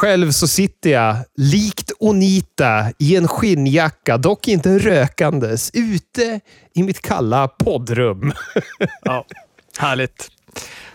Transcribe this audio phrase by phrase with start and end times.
[0.00, 6.40] Själv så sitter jag, likt Onita, i en skinnjacka, dock inte rökandes, ute
[6.74, 8.32] i mitt kalla poddrum.
[9.02, 9.26] ja,
[9.78, 10.28] härligt.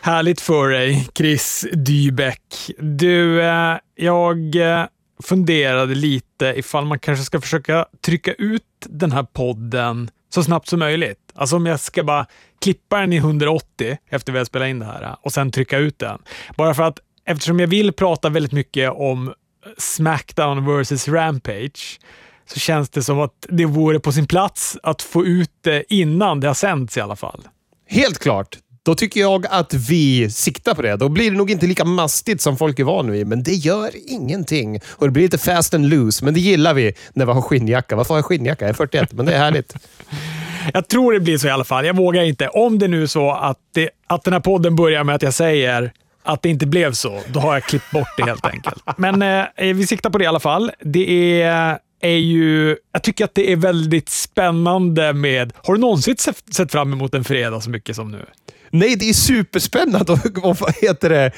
[0.01, 2.71] Härligt för dig, Chris Dybeck.
[2.79, 4.85] Du, eh, jag eh,
[5.23, 10.79] funderade lite ifall man kanske ska försöka trycka ut den här podden så snabbt som
[10.79, 11.19] möjligt.
[11.35, 12.25] Alltså om jag ska bara
[12.61, 15.77] klippa den i 180 efter vi har spelat in det här eh, och sen trycka
[15.77, 16.19] ut den.
[16.57, 19.33] Bara för att eftersom jag vill prata väldigt mycket om
[19.77, 21.99] Smackdown vs Rampage
[22.47, 26.39] så känns det som att det vore på sin plats att få ut det innan
[26.39, 27.47] det har sänts i alla fall.
[27.87, 28.57] Helt klart.
[28.85, 30.95] Då tycker jag att vi siktar på det.
[30.95, 33.91] Då blir det nog inte lika mastigt som folk är vana vid, men det gör
[34.07, 34.79] ingenting.
[34.87, 37.95] Och Det blir lite fast and loose, men det gillar vi när vi har skinnjacka.
[37.95, 38.65] Varför har jag skinnjacka?
[38.65, 39.75] Jag är 41, men det är härligt.
[40.73, 41.85] Jag tror det blir så i alla fall.
[41.85, 42.47] Jag vågar inte.
[42.47, 45.33] Om det nu är så att, det, att den här podden börjar med att jag
[45.33, 45.91] säger
[46.25, 48.83] att det inte blev så, då har jag klippt bort det helt enkelt.
[48.97, 50.71] Men eh, vi siktar på det i alla fall.
[50.81, 52.77] Det är, är ju...
[52.91, 55.53] Jag tycker att det är väldigt spännande med...
[55.63, 56.15] Har du någonsin
[56.51, 58.25] sett fram emot en fredag så mycket som nu?
[58.69, 60.13] Nej, det är superspännande.
[60.43, 61.31] Och, vad heter det?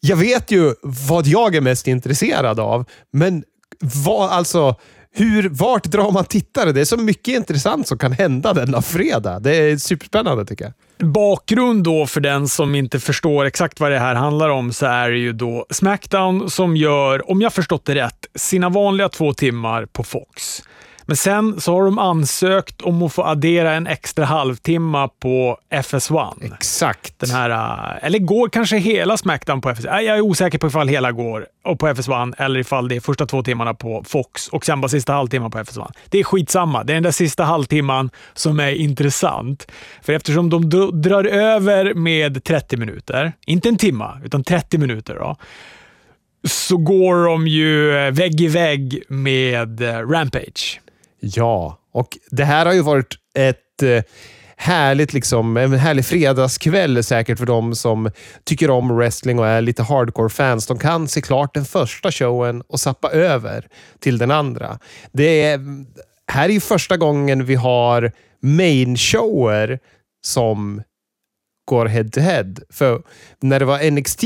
[0.00, 3.44] Jag vet ju vad jag är mest intresserad av, men
[3.80, 4.76] vad, alltså,
[5.16, 6.72] hur, vart drar man tittare?
[6.72, 9.40] Det är så mycket intressant som kan hända denna fredag.
[9.40, 10.72] Det är superspännande tycker jag.
[11.12, 15.10] Bakgrund då för den som inte förstår exakt vad det här handlar om så är
[15.10, 19.86] det ju då Smackdown som gör, om jag förstått det rätt, sina vanliga två timmar
[19.86, 20.62] på Fox.
[21.06, 26.54] Men sen så har de ansökt om att få addera en extra halvtimme på FS1.
[26.54, 27.18] Exakt.
[27.18, 30.00] Den här, äh, eller går kanske hela Smackdown på FS1?
[30.00, 33.26] Jag är osäker på ifall hela går och på FS1 eller ifall det är första
[33.26, 35.92] två timmarna på Fox och sen bara sista halvtimman på FS1.
[36.08, 36.84] Det är skitsamma.
[36.84, 39.70] Det är den där sista halvtimman som är intressant.
[40.02, 40.70] För eftersom de
[41.02, 45.36] drar över med 30 minuter, inte en timma, utan 30 minuter, då,
[46.48, 50.80] så går de ju vägg i vägg med äh, Rampage.
[51.24, 54.02] Ja, och det här har ju varit ett eh,
[54.56, 58.10] härligt, liksom, en härlig fredagskväll säkert för de som
[58.44, 60.66] tycker om wrestling och är lite hardcore-fans.
[60.66, 63.66] De kan se klart den första showen och sappa över
[63.98, 64.78] till den andra.
[65.12, 65.60] Det är,
[66.32, 69.78] här är ju första gången vi har main-shower
[70.26, 70.82] som
[71.64, 72.54] går head to head.
[72.70, 73.02] För
[73.42, 74.22] när det var NXT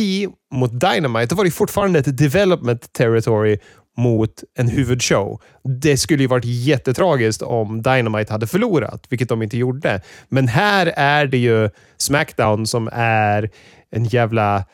[0.55, 3.59] mot Dynamite, då var det fortfarande ett development territory
[3.99, 5.41] mot en huvudshow.
[5.65, 10.03] Det skulle ju varit jättetragiskt om Dynamite hade förlorat, vilket de inte gjorde.
[10.29, 13.51] Men här är det ju Smackdown som är
[13.91, 14.65] en jävla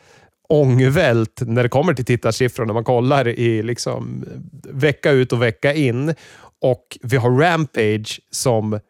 [0.48, 4.24] ångvält när det kommer till tittarsiffror när man kollar i liksom
[4.62, 6.14] vecka ut och vecka in.
[6.60, 8.80] Och vi har Rampage som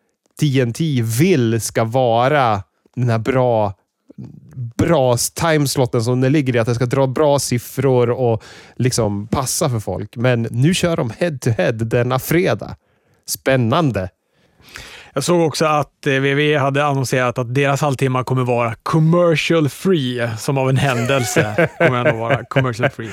[0.40, 2.62] TNT vill ska vara
[2.96, 3.74] den här bra
[4.54, 6.58] bra timeslotten som det ligger i.
[6.58, 8.42] Att det ska dra bra siffror och
[8.76, 10.16] liksom passa för folk.
[10.16, 12.76] Men nu kör de head to head denna fredag.
[13.26, 14.08] Spännande!
[15.14, 20.28] Jag såg också att WWE eh, hade annonserat att deras halvtimme kommer vara commercial free,
[20.38, 23.10] som av en händelse kommer den att vara commercial free.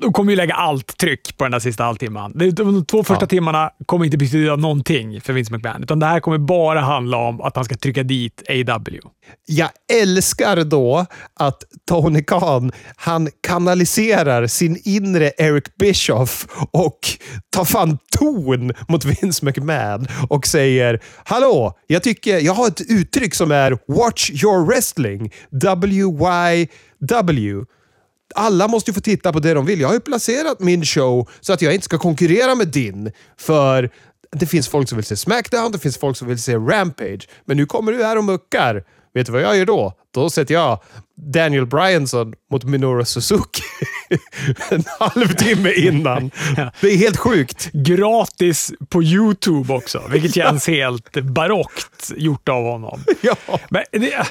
[0.00, 2.32] De kommer ju lägga allt tryck på den där sista halvtimman.
[2.34, 3.26] De två första ja.
[3.26, 7.40] timmarna kommer inte betyda någonting för Vince McMahon, utan det här kommer bara handla om
[7.40, 9.00] att han ska trycka dit AW.
[9.46, 9.70] Jag
[10.02, 11.06] älskar då
[11.40, 16.98] att Tony Khan, han kanaliserar sin inre Eric Bischoff och
[17.50, 23.34] tar fan ton mot Vince McMahon och säger “Hallå, jag tycker jag har ett uttryck
[23.34, 25.32] som är Watch your wrestling.
[25.50, 27.64] WYW.
[28.34, 29.80] Alla måste ju få titta på det de vill.
[29.80, 33.12] Jag har ju placerat min show så att jag inte ska konkurrera med din.
[33.36, 33.90] För
[34.32, 37.28] det finns folk som vill se Smackdown, det finns folk som vill se Rampage.
[37.44, 38.84] Men nu kommer du här och muckar.
[39.14, 39.92] Vet du vad jag gör då?
[40.14, 40.82] Då sätter jag
[41.16, 43.62] Daniel Bryanson mot Minoru Suzuki
[44.70, 46.30] en halvtimme innan.
[46.80, 47.70] Det är helt sjukt.
[47.72, 53.00] Gratis på YouTube också, vilket känns helt barockt gjort av honom.
[53.20, 53.36] Ja.
[53.70, 54.26] Men det,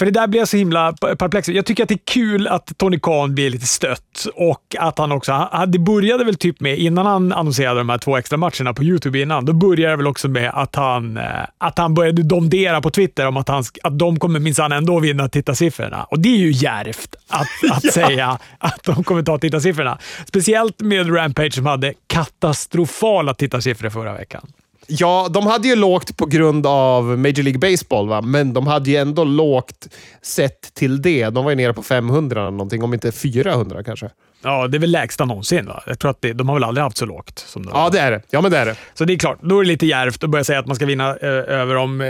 [0.00, 1.56] för det där blir så himla perplexigt.
[1.56, 5.12] Jag tycker att det är kul att Tony Khan blir lite stött och att han
[5.12, 5.48] också...
[5.68, 9.18] det började väl typ med, innan han annonserade de här två extra matcherna på YouTube
[9.18, 11.24] innan, då började det väl också med att han, eh,
[11.58, 15.28] att han började domdera på Twitter om att, han, att de kommer minsann ändå vinna
[15.28, 16.04] tittarsiffrorna.
[16.04, 17.90] Och det är ju järvt att, att ja.
[17.90, 19.98] säga att de kommer ta tittarsiffrorna.
[20.26, 24.46] Speciellt med Rampage som hade katastrofala tittarsiffror förra veckan.
[24.92, 28.22] Ja, de hade ju lågt på grund av Major League Baseball, va?
[28.22, 29.88] men de hade ju ändå lågt
[30.22, 31.28] sett till det.
[31.28, 34.10] De var ju nere på 500 eller någonting, om inte 400 kanske.
[34.42, 35.66] Ja, det är väl lägsta någonsin.
[35.66, 35.82] Va?
[35.86, 37.38] Jag tror att det, de har väl aldrig haft så lågt.
[37.38, 37.70] Som de.
[37.74, 38.22] Ja, det är det.
[38.30, 38.76] Ja, men det är det.
[38.94, 40.86] Så det är klart, då är det lite djärvt att börja säga att man ska
[40.86, 42.06] vinna eh, över dem eh,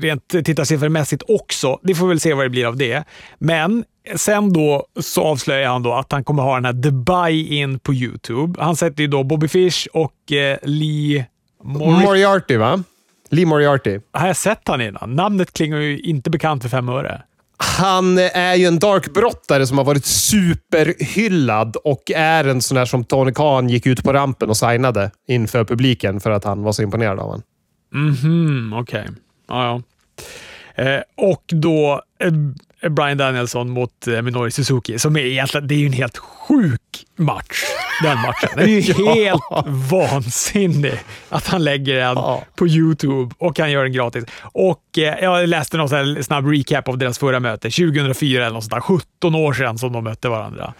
[0.00, 1.78] rent tittarsiffremässigt också.
[1.82, 3.04] Det får vi väl se vad det blir av det.
[3.38, 3.84] Men
[4.16, 7.94] sen då så avslöjar han då att han kommer ha den här The Buy-In på
[7.94, 8.62] YouTube.
[8.62, 11.26] Han sätter ju då Bobby Fish och eh, Lee
[11.62, 12.82] Mor- Moriarty, va?
[13.30, 13.98] Lee Moriarty.
[14.12, 15.14] Har jag sett han innan?
[15.16, 17.22] Namnet klingar ju inte bekant för fem öre.
[17.78, 23.04] Han är ju en darkbrottare som har varit superhyllad och är en sån där som
[23.04, 26.82] Tony Khan gick ut på rampen och signade inför publiken för att han var så
[26.82, 27.42] imponerad av honom.
[27.94, 29.08] Mhm, okej.
[29.48, 29.64] Ja,
[30.76, 30.84] ja.
[30.84, 32.32] Eh, och då eh,
[32.88, 36.80] Brian Danielson mot eh, Minori Suzuki, som är egentligen det är ju en helt sjuk
[37.16, 37.62] match.
[38.02, 38.48] Den matchen.
[38.56, 39.42] Den är ju helt
[39.90, 40.94] vansinnig
[41.28, 42.42] att han lägger den Ja.
[42.56, 44.24] på YouTube och han gör den gratis.
[44.42, 48.72] Och eh, Jag läste någon snabb recap av deras förra möte, 2004 eller något sånt
[48.74, 48.80] där.
[48.80, 50.74] 17 år sedan som de mötte varandra,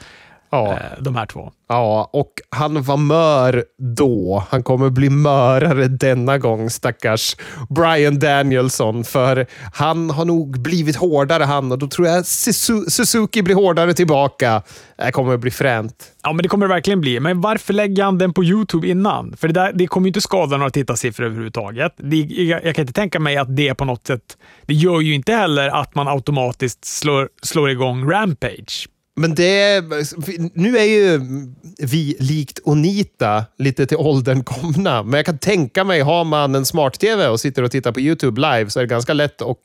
[0.51, 0.73] Ja.
[0.73, 1.53] eh, de här två.
[1.69, 3.65] Ja, och han var mör
[3.97, 4.45] då.
[4.51, 7.37] Han kommer bli mörare denna gång, stackars
[7.69, 9.05] Brian Danielson.
[9.05, 13.95] För han har nog blivit hårdare han och då tror jag Suzu- Suzuki blir hårdare
[13.95, 14.63] tillbaka.
[14.97, 16.05] Det kommer bli fränt.
[16.23, 17.21] Ja, men det kommer det verkligen bli.
[17.21, 19.37] Men varför lägger han den på YouTube innan?
[19.37, 21.93] För det, där, det kommer ju inte skada några tittarsiffror överhuvudtaget.
[21.97, 24.37] Det, jag, jag kan inte tänka mig att det på något sätt...
[24.67, 28.89] Det gör ju inte heller att man automatiskt slår, slår igång Rampage.
[29.17, 29.85] Men det...
[30.55, 31.21] Nu är ju
[31.79, 35.03] vi likt Onita lite till åldern komna.
[35.03, 38.41] Men jag kan tänka mig, har man en smart-tv och sitter och tittar på YouTube
[38.41, 39.57] live så är det ganska lätt att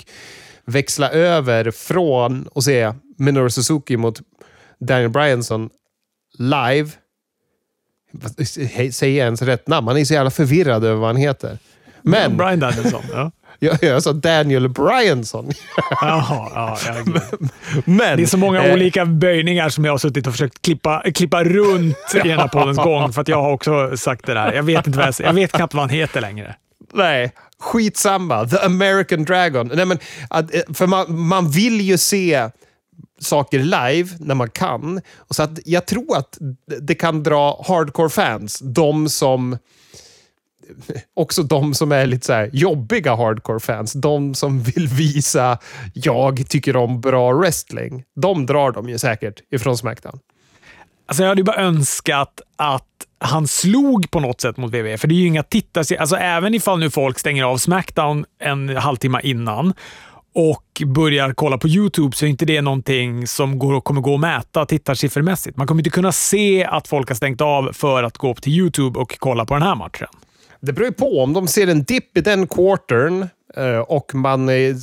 [0.66, 4.22] växla över från att se Minoru Suzuki mot
[4.80, 5.70] Daniel Bryanson
[6.38, 6.90] live.
[8.92, 9.86] Säger jag ens rätt namn?
[9.86, 11.58] Man är så jävla förvirrad över vad han heter.
[12.02, 13.04] Men Brian Danielson.
[13.12, 13.32] Ja.
[13.60, 15.52] Jag, jag sa Daniel Bryanson.
[16.02, 16.96] Jaha, ja, ja.
[17.86, 21.04] Men, Det är så många eh, olika böjningar som jag har suttit och försökt klippa,
[21.16, 23.14] klippa runt i den här poddens gång.
[23.14, 24.54] För att jag har också sagt det där.
[24.54, 26.56] Jag vet, inte vad jag, jag vet knappt vad han heter längre.
[26.94, 28.48] Nej, skitsamma.
[28.48, 29.72] The American Dragon.
[29.74, 30.00] Nej, men,
[30.32, 32.50] eh, för man, man vill ju se
[33.20, 35.02] saker live när man kan.
[35.18, 36.38] Och så att jag tror att
[36.82, 38.60] det kan dra hardcore-fans.
[38.60, 39.58] De som...
[41.14, 43.94] Också de som är lite så här jobbiga hardcore-fans.
[43.94, 45.58] De som vill visa
[45.94, 48.04] jag tycker om bra wrestling.
[48.16, 50.20] De drar de ju säkert ifrån Smackdown.
[51.08, 52.84] Alltså jag hade ju bara önskat att
[53.20, 56.00] han slog på något sätt mot WWE, för det är ju inga tittare.
[56.00, 59.74] Alltså även ifall nu folk stänger av Smackdown en halvtimme innan
[60.36, 64.20] och börjar kolla på YouTube så är inte det någonting som går, kommer gå att
[64.20, 65.58] mäta tittarsiffermässigt.
[65.58, 68.54] Man kommer inte kunna se att folk har stängt av för att gå upp till
[68.54, 70.08] YouTube och kolla på den här matchen.
[70.66, 71.22] Det beror ju på.
[71.22, 74.76] Om de ser en dipp i den quartern Eh, och man eh,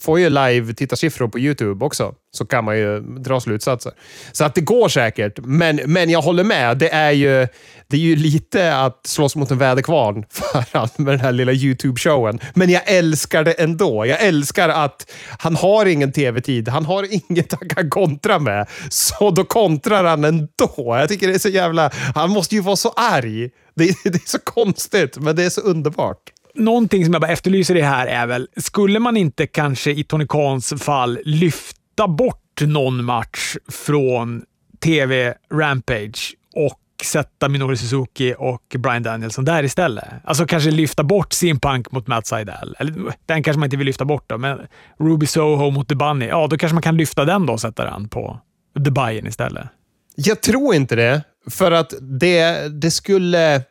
[0.00, 3.92] får ju live-tittarsiffror på YouTube också, så kan man ju dra slutsatser.
[4.32, 6.78] Så att det går säkert, men, men jag håller med.
[6.78, 7.48] Det är ju,
[7.86, 11.52] det är ju lite att slåss mot en väderkvarn för han med den här lilla
[11.52, 12.40] YouTube-showen.
[12.54, 14.06] Men jag älskar det ändå.
[14.06, 16.68] Jag älskar att han har ingen tv-tid.
[16.68, 18.66] Han har inget han kan kontra med.
[18.90, 20.74] Så då kontrar han ändå.
[20.76, 21.90] Jag tycker det är så jävla...
[22.14, 23.50] Han måste ju vara så arg.
[23.74, 26.32] Det, det är så konstigt, men det är så underbart.
[26.56, 30.04] Någonting som jag bara efterlyser i det här är väl, skulle man inte kanske i
[30.04, 34.42] Tony Khans fall lyfta bort någon match från
[34.80, 40.04] TV Rampage och sätta Minoru Suzuki och Brian Danielson där istället?
[40.24, 42.76] Alltså kanske lyfta bort sin Punk mot Matt Seidel.
[42.78, 42.94] Eller
[43.26, 44.58] den kanske man inte vill lyfta bort då, men
[44.98, 46.26] Ruby Soho mot The Bunny.
[46.26, 48.40] Ja, då kanske man kan lyfta den då och sätta den på
[48.84, 49.68] The Bayern istället.
[50.14, 53.62] Jag tror inte det, för att det, det skulle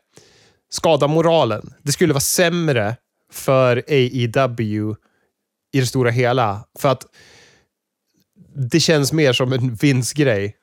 [0.76, 1.74] skada moralen.
[1.84, 2.96] Det skulle vara sämre
[3.32, 4.96] för AEW
[5.74, 6.66] i det stora hela.
[6.80, 7.06] För att
[8.72, 10.56] det känns mer som en vinstgrej.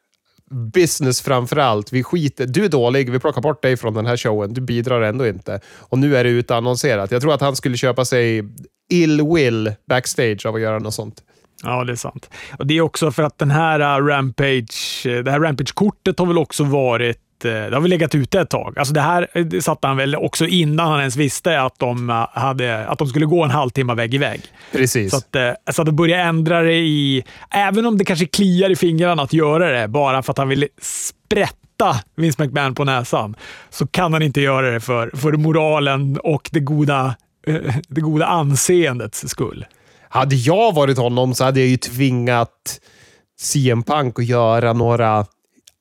[0.74, 1.92] Business framför allt.
[1.92, 2.46] Vi skiter.
[2.46, 4.54] Du är dålig, vi plockar bort dig från den här showen.
[4.54, 5.60] Du bidrar ändå inte.
[5.66, 7.10] Och nu är det utannonserat.
[7.10, 8.44] Jag tror att han skulle köpa sig
[8.90, 11.22] ill will backstage av att göra något sånt.
[11.62, 12.30] Ja, det är sant.
[12.58, 16.38] Och Det är också för att den här äh, Rampage, det här Rampage-kortet har väl
[16.38, 17.18] också varit
[17.48, 18.78] det har väl legat ute ett tag.
[18.78, 22.26] Alltså det här det satte han väl också innan han ens visste att de, uh,
[22.32, 24.40] hade, att de skulle gå en halvtimme vägg i vägg.
[24.72, 25.10] Precis.
[25.10, 25.36] Så att,
[25.74, 27.24] så att det börjar ändra det i...
[27.50, 30.68] Även om det kanske kliar i fingrarna att göra det bara för att han vill
[30.80, 33.36] sprätta Vince McMahon på näsan,
[33.70, 37.14] så kan han inte göra det för, för moralen och det goda,
[37.88, 39.66] det goda anseendets skull.
[40.08, 42.80] Hade jag varit honom så hade jag ju tvingat
[43.40, 45.26] CM Punk att göra några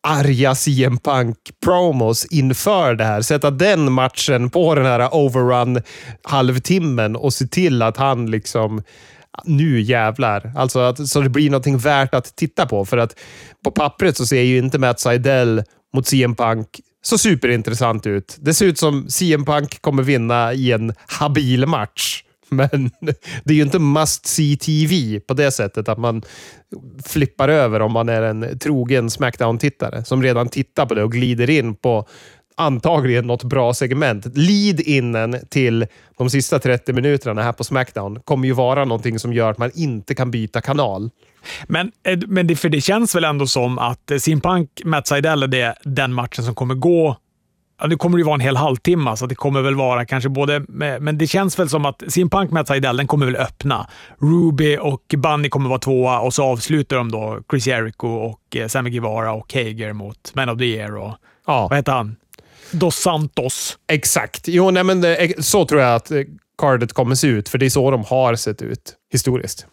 [0.03, 3.21] arga CM Punk-promos inför det här.
[3.21, 5.81] Sätta den matchen på den här overrun
[6.23, 8.83] halvtimmen och se till att han liksom
[9.45, 10.51] nu jävlar.
[10.55, 12.85] Alltså att, så det blir någonting värt att titta på.
[12.85, 13.19] För att
[13.63, 16.67] på pappret så ser ju inte Matt Seidel mot CM Punk
[17.03, 18.37] så superintressant ut.
[18.39, 22.23] Det ser ut som CM Punk kommer vinna i en habil match.
[22.55, 22.91] Men
[23.43, 26.21] det är ju inte must see TV på det sättet att man
[27.05, 31.49] flippar över om man är en trogen Smackdown-tittare som redan tittar på det och glider
[31.49, 32.07] in på
[32.55, 34.25] antagligen något bra segment.
[34.37, 39.51] Lead-innen till de sista 30 minuterna här på Smackdown kommer ju vara någonting som gör
[39.51, 41.09] att man inte kan byta kanal.
[41.67, 45.43] Men, eh, men det, för det känns väl ändå som att eh, Simpunk, Matt Seidel,
[45.43, 47.17] är den matchen som kommer gå
[47.81, 50.65] Ja, det kommer ju vara en hel halvtimme, så det kommer väl vara kanske både...
[50.99, 53.89] Men det känns väl som att Simpunk Matt Seidel, den kommer väl öppna.
[54.19, 58.67] Ruby och Bunny kommer vara tvåa och så avslutar de då Chris Jericho och eh,
[58.67, 61.13] Sammy Guevara och Hager mot Man of the Year och...
[61.47, 61.67] Ja.
[61.67, 62.15] Vad heter han?
[62.71, 63.77] Dos Santos.
[63.87, 64.47] Exakt.
[64.47, 66.11] Jo, nej, men det, så tror jag att
[66.57, 69.65] cardet kommer se ut, för det är så de har sett ut historiskt.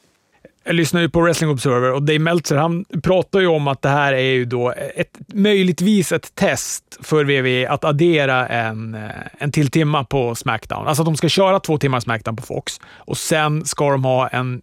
[0.69, 3.89] Jag lyssnar ju på Wrestling Observer och Dave Meltzer han pratar ju om att det
[3.89, 9.53] här är ju då ett, möjligtvis ett test för WWE att addera en, eh, en
[9.53, 10.87] till timma på Smackdown.
[10.87, 14.29] Alltså att de ska köra två timmar Smackdown på Fox och sen ska de ha
[14.29, 14.63] en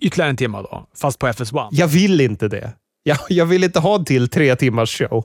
[0.00, 1.68] ytterligare en timma då, fast på FS1.
[1.70, 2.72] Jag vill inte det.
[3.04, 5.24] Jag, jag vill inte ha en till tre timmars show.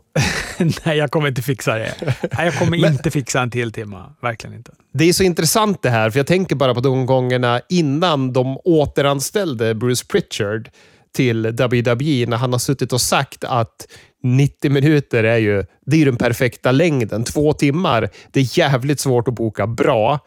[0.86, 1.94] Nej, jag kommer inte fixa det.
[2.38, 4.14] Nej, jag kommer Men, inte fixa en till timma.
[4.22, 4.72] Verkligen inte.
[4.94, 8.58] Det är så intressant det här, för jag tänker bara på de gångerna innan de
[8.64, 10.70] återanställde Bruce Pritchard
[11.16, 13.88] till WWE, när han har suttit och sagt att
[14.24, 17.24] 90 minuter är ju, det är den perfekta längden.
[17.24, 20.20] Två timmar, det är jävligt svårt att boka bra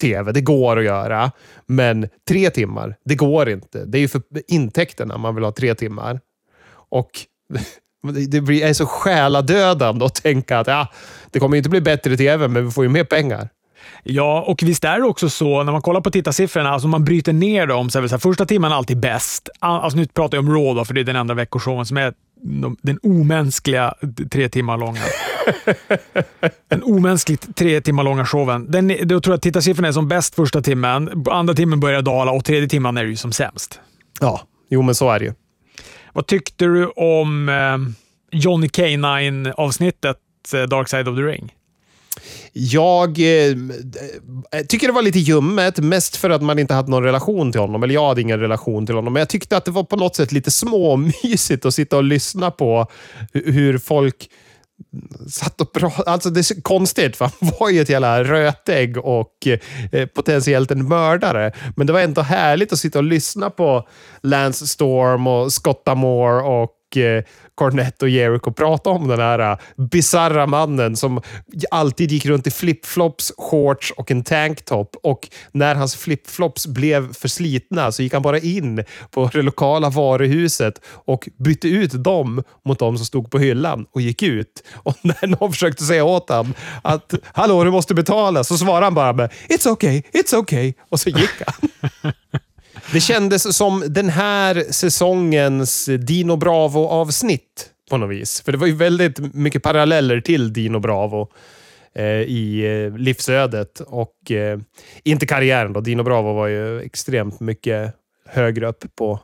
[0.00, 0.32] tv.
[0.32, 1.32] Det går att göra,
[1.66, 3.84] men tre timmar, det går inte.
[3.84, 6.20] Det är ju för intäkterna man vill ha tre timmar.
[6.90, 7.10] Och
[8.28, 10.88] det blir, är så själadödande att tänka att ja,
[11.30, 13.48] det kommer inte bli bättre tv, men vi får ju mer pengar.
[14.02, 17.32] Ja, och visst är det också så när man kollar på tittarsiffrorna, alltså man bryter
[17.32, 19.48] ner dem, så är så här, första timmen är alltid bäst.
[19.58, 22.14] Alltså nu pratar jag om Raw då, för det är den enda veckoshowen som är
[22.82, 23.94] den omänskliga
[24.30, 25.00] tre timmar långa.
[26.68, 28.70] den omänskligt tre timmar långa showen.
[28.70, 32.32] Den, då tror jag att tittarsiffrorna är som bäst första timmen, andra timmen börjar dala
[32.32, 33.80] och tredje timmen är det ju som sämst.
[34.20, 35.32] Ja, jo men så är det ju.
[36.12, 40.16] Vad tyckte du om eh, Johnny K9-avsnittet
[40.54, 41.52] eh, Dark Side of the Ring?
[42.52, 43.56] Jag eh,
[44.52, 47.60] eh, tycker det var lite ljummet, mest för att man inte hade någon relation till
[47.60, 47.82] honom.
[47.82, 49.12] Eller jag hade ingen relation till honom.
[49.12, 52.50] Men jag tyckte att det var på något sätt lite småmysigt att sitta och lyssna
[52.50, 52.86] på
[53.32, 54.30] hur folk
[55.28, 56.10] satt och pratade.
[56.10, 59.46] Alltså det är konstigt, för han var ju ett jävla rötägg och
[59.92, 61.52] eh, potentiellt en mördare.
[61.76, 63.88] Men det var ändå härligt att sitta och lyssna på
[64.22, 67.24] Lance Storm och Scotta Moore och eh,
[67.60, 71.20] Cornette och Jericho prata om den här äh, bizarra mannen som
[71.70, 74.96] alltid gick runt i flipflops, shorts och en tanktop.
[75.02, 79.90] Och när hans flipflops blev för slitna så gick han bara in på det lokala
[79.90, 84.62] varuhuset och bytte ut dem mot de som stod på hyllan och gick ut.
[84.74, 88.94] Och när någon försökte säga åt honom att “Hallå, du måste betala” så svarade han
[88.94, 91.70] bara med “It's okay, it's okay” och så gick han.
[92.92, 98.40] Det kändes som den här säsongens Dino Bravo-avsnitt på något vis.
[98.40, 101.28] För det var ju väldigt mycket paralleller till Dino Bravo
[101.94, 104.58] eh, i eh, livsödet och eh,
[105.04, 105.72] inte karriären.
[105.72, 105.80] Då.
[105.80, 107.94] Dino Bravo var ju extremt mycket
[108.28, 109.20] högre upp på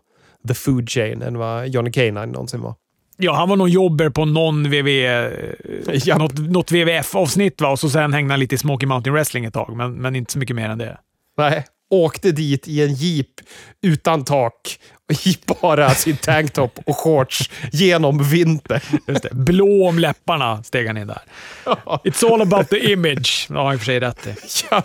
[0.49, 2.75] the food chain än vad Johnny Canine någonsin var.
[3.17, 4.89] Ja, han var någon jobber på någon VV,
[6.05, 6.19] ja.
[6.19, 7.69] något, något WWF-avsnitt va?
[7.69, 10.33] och så sen hängde han lite i Smoky Mountain Wrestling ett tag, men, men inte
[10.33, 10.99] så mycket mer än det.
[11.39, 13.29] Nej, åkte dit i en jeep
[13.83, 14.79] utan tak
[15.25, 18.81] i bara sin tanktop och shorts genom vintern.
[19.07, 19.35] Just det.
[19.35, 21.23] Blå om läpparna steg han in där.
[22.05, 23.47] It's all about the image.
[23.49, 24.35] Han i och för sig rätt i.
[24.71, 24.83] Ja.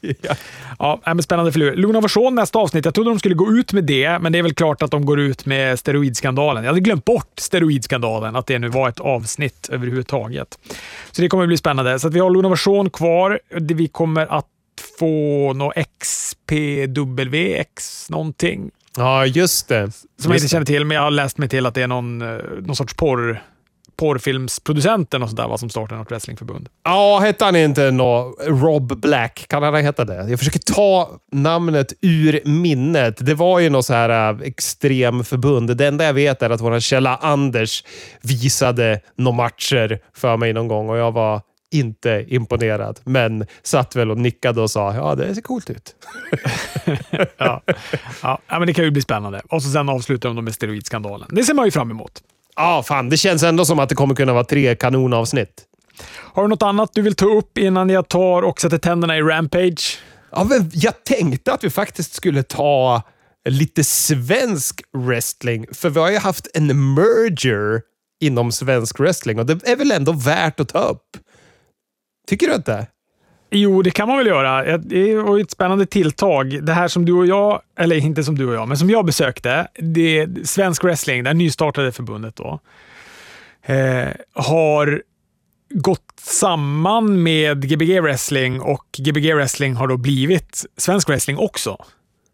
[0.00, 0.34] Ja.
[0.78, 1.76] ja, men spännande filur.
[1.76, 2.84] Lugna version nästa avsnitt.
[2.84, 5.06] Jag trodde de skulle gå ut med det, men det är väl klart att de
[5.06, 6.64] går ut med steroidskandalen.
[6.64, 10.58] Jag hade glömt bort steroidskandalen, att det nu var ett avsnitt överhuvudtaget.
[11.10, 11.98] Så det kommer att bli spännande.
[11.98, 13.40] Så vi har Lugna version kvar.
[13.50, 14.46] Vi kommer att
[14.98, 18.70] få något XPW, X någonting.
[18.96, 19.90] Ja, just det.
[19.92, 21.86] Som just jag inte känner till, men jag har läst mig till att det är
[21.86, 23.42] någon, eh, någon sorts porr
[23.98, 26.68] porrfilmsproducenten och sådär, som startar något wrestlingförbund.
[26.84, 29.44] Ja, hette han inte nå Rob Black?
[29.48, 30.30] Kan han heta det?
[30.30, 33.26] Jag försöker ta namnet ur minnet.
[33.26, 35.76] Det var ju något så här äh, extremförbund.
[35.76, 37.84] Det enda jag vet är att vår källa Anders
[38.22, 41.40] visade några matcher för mig någon gång och jag var
[41.70, 45.94] inte imponerad, men satt väl och nickade och sa ja, det ser coolt ut.
[47.36, 47.62] ja.
[48.22, 49.42] Ja, men det kan ju bli spännande.
[49.48, 51.28] Och så sen avslutar de med steroidskandalen.
[51.30, 52.22] Det ser man ju fram emot.
[52.56, 53.08] Ja, fan.
[53.08, 55.64] Det känns ändå som att det kommer kunna vara tre kanonavsnitt.
[56.08, 59.22] Har du något annat du vill ta upp innan jag tar och sätter tänderna i
[59.22, 59.98] Rampage?
[60.30, 63.02] Ja, men jag tänkte att vi faktiskt skulle ta
[63.48, 67.80] lite svensk wrestling, för vi har ju haft en merger
[68.20, 71.16] inom svensk wrestling och det är väl ändå värt att ta upp.
[72.28, 72.86] Tycker du inte?
[73.50, 74.78] Jo, det kan man väl göra.
[74.78, 76.64] Det var ett spännande tilltag.
[76.64, 79.04] Det här som du och jag, eller inte som du och jag, men som jag
[79.04, 82.60] besökte, det är Svensk Wrestling, det nystartade förbundet då,
[83.62, 85.02] eh, har
[85.70, 91.84] gått samman med Gbg Wrestling och Gbg Wrestling har då blivit Svensk Wrestling också.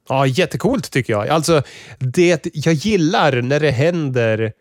[0.09, 1.29] Ja, jättecoolt tycker jag.
[1.29, 1.63] Alltså,
[1.99, 4.53] det, jag gillar när det händer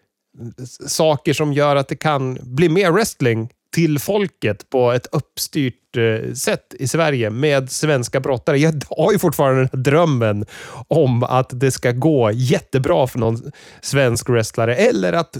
[0.88, 6.34] saker som gör att det kan bli mer wrestling till folket på ett uppstyrt eh,
[6.34, 8.58] sätt i Sverige med svenska brottare.
[8.58, 10.46] Jag har ju fortfarande den här drömmen
[10.88, 13.52] om att det ska gå jättebra för någon
[13.82, 15.38] svensk wrestlare eller att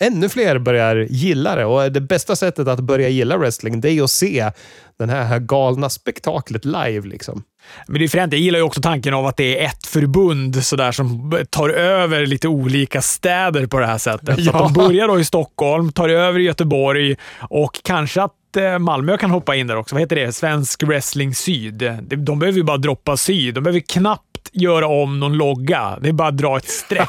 [0.00, 1.64] ännu fler börjar gilla det.
[1.64, 4.50] Och det bästa sättet att börja gilla wrestling, det är att se
[4.98, 7.08] den här galna spektaklet live.
[7.08, 7.42] Liksom.
[7.86, 8.32] Men det är fränt.
[8.32, 12.26] Jag gillar ju också tanken av att det är ett förbund sådär, som tar över
[12.26, 14.38] lite olika städer på det här sättet.
[14.38, 14.52] Ja.
[14.52, 19.16] att de börjar då i Stockholm, tar över i Göteborg och kanske att eh, Malmö
[19.16, 19.94] kan hoppa in där också.
[19.94, 20.32] Vad heter det?
[20.32, 21.90] Svensk Wrestling Syd.
[22.02, 23.54] De behöver ju bara droppa syd.
[23.54, 25.98] De behöver knappt göra om någon logga.
[26.00, 27.08] Det är bara att dra ett streck.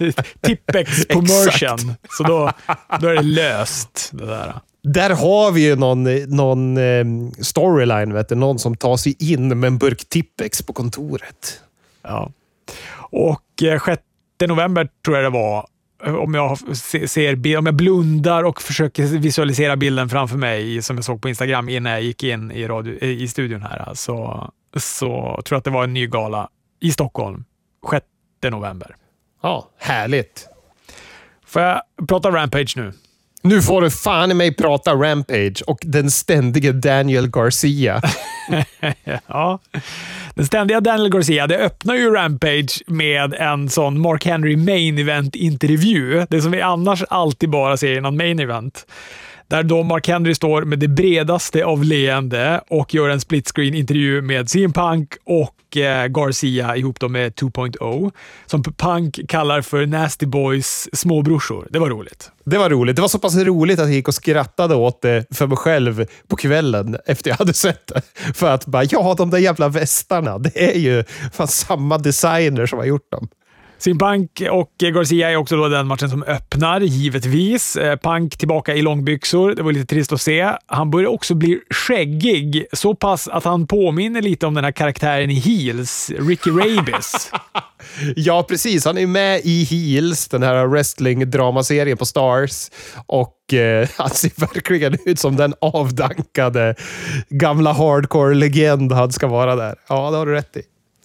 [0.40, 1.94] Tippex Commercian.
[2.10, 2.52] Så då,
[3.00, 4.10] då är det löst.
[4.12, 4.54] Det där.
[4.82, 6.04] Där har vi ju någon,
[6.36, 7.04] någon eh,
[7.40, 8.12] storyline.
[8.12, 8.34] Vet du?
[8.34, 11.60] Någon som tar sig in med en burk Tippex på kontoret.
[12.02, 12.30] Ja.
[13.10, 14.02] Och eh, 6
[14.48, 15.66] november tror jag det var,
[16.04, 16.76] om jag,
[17.08, 21.68] ser, om jag blundar och försöker visualisera bilden framför mig, som jag såg på Instagram
[21.68, 25.70] innan jag gick in i, radio, i studion här, så, så tror jag att det
[25.70, 26.48] var en ny gala
[26.80, 27.44] i Stockholm
[27.90, 28.06] 6
[28.50, 28.96] november.
[29.42, 30.48] Ja, härligt.
[31.46, 32.92] Får jag prata Rampage nu?
[33.42, 38.02] Nu får du fan i mig prata Rampage och den ständige Daniel Garcia.
[39.26, 39.58] ja,
[40.34, 41.46] den ständiga Daniel Garcia.
[41.46, 46.26] Det öppnar ju Rampage med en sån Mark Henry main event-intervju.
[46.30, 48.86] Det som vi annars alltid bara ser i någon main event.
[49.48, 53.74] Där då Mark Henry står med det bredaste av leende och gör en split screen
[53.74, 58.10] intervju med CM Punk och eh, Garcia ihop då med 2.0
[58.46, 61.68] som Punk kallar för Nasty Boys småbrorsor.
[61.70, 62.30] Det var roligt.
[62.44, 62.96] Det var roligt.
[62.96, 66.06] Det var så pass roligt att jag gick och skrattade åt det för mig själv
[66.28, 68.02] på kvällen efter jag hade sett det.
[68.34, 70.38] För att bara, ja, de där jävla västarna.
[70.38, 73.28] Det är ju fan samma designer som har gjort dem.
[73.78, 77.76] Sin Punk och Garcia är också då den matchen som öppnar, givetvis.
[77.76, 79.54] Eh, Punk tillbaka i långbyxor.
[79.54, 80.52] Det var lite trist att se.
[80.66, 85.30] Han börjar också bli skäggig, så pass att han påminner lite om den här karaktären
[85.30, 87.30] i Heels, Ricky Rabis.
[88.16, 88.84] ja, precis.
[88.84, 92.70] Han är med i Heels, den här wrestling-dramaserien på Stars.
[93.06, 96.74] Och eh, han ser verkligen ut som den avdankade
[97.28, 99.74] gamla hardcore-legend han ska vara där.
[99.88, 100.62] Ja, det har du rätt i.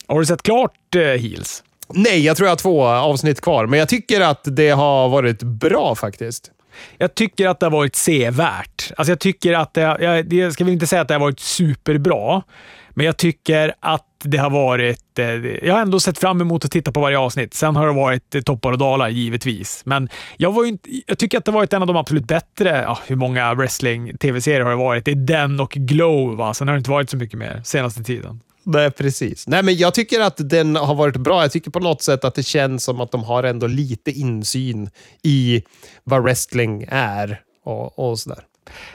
[0.08, 1.64] Har du sett klart eh, Heels?
[1.96, 5.44] Nej, jag tror jag har två avsnitt kvar, men jag tycker att det har varit
[5.44, 6.52] bra faktiskt.
[6.98, 8.92] Jag tycker att det har varit sevärt.
[8.98, 11.40] Alltså jag tycker att det, jag, jag ska väl inte säga att det har varit
[11.40, 12.42] superbra,
[12.90, 15.20] men jag tycker att det har varit...
[15.20, 15.26] Eh,
[15.64, 17.54] jag har ändå sett fram emot att titta på varje avsnitt.
[17.54, 19.82] Sen har det varit eh, toppar och dalar, givetvis.
[19.86, 22.70] Men jag, var inte, jag tycker att det har varit en av de absolut bättre...
[22.70, 25.06] Ja, hur många wrestling-tv-serier har det varit?
[25.06, 26.54] Det är den och Glow, va?
[26.54, 28.40] Sen har det inte varit så mycket mer senaste tiden.
[28.64, 29.48] Nej, precis.
[29.48, 31.42] Nej, men jag tycker att den har varit bra.
[31.42, 34.90] Jag tycker på något sätt att det känns som att de har ändå lite insyn
[35.24, 35.64] i
[36.04, 38.44] vad wrestling är och, och sådär.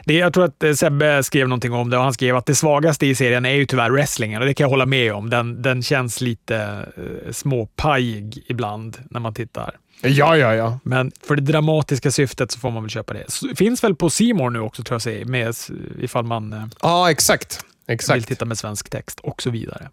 [0.04, 2.54] Det, jag tror att eh, Sebbe skrev någonting om det och han skrev att det
[2.54, 5.30] svagaste i serien är ju tyvärr wrestlingen och det kan jag hålla med om.
[5.30, 6.56] Den, den känns lite
[6.96, 9.76] eh, småpajig ibland när man tittar.
[10.02, 10.78] Ja, ja, ja.
[10.82, 13.24] Men för det dramatiska syftet så får man väl köpa det.
[13.56, 15.54] Finns väl på Simor nu också tror jag, med,
[16.00, 17.60] ifall man eh, ja, exakt.
[17.88, 18.16] Exakt.
[18.16, 19.88] vill titta med svensk text och så vidare.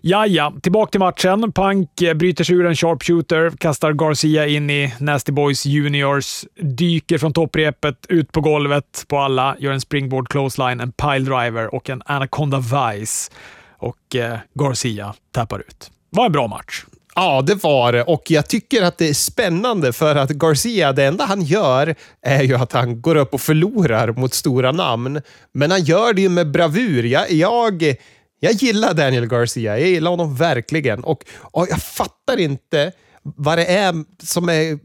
[0.00, 1.52] Ja, ja, tillbaka till matchen.
[1.52, 7.32] Punk bryter sig ur en sharpshooter, kastar Garcia in i Nasty Boys Juniors, dyker från
[7.32, 12.58] topprepet ut på golvet på alla, gör en springboard clothesline, en piledriver och en anaconda
[12.58, 13.32] vice.
[13.76, 15.90] Och eh, Garcia tappar ut.
[16.10, 16.84] Var en bra match.
[17.14, 18.02] Ja, det var det.
[18.02, 22.42] Och jag tycker att det är spännande för att Garcia, det enda han gör är
[22.42, 25.20] ju att han går upp och förlorar mot stora namn.
[25.54, 27.04] Men han gör det ju med bravur.
[27.04, 27.96] Jag, jag,
[28.40, 29.78] jag gillar Daniel Garcia.
[29.78, 31.04] Jag gillar honom verkligen.
[31.04, 34.78] Och, och jag fattar inte vad det är som är...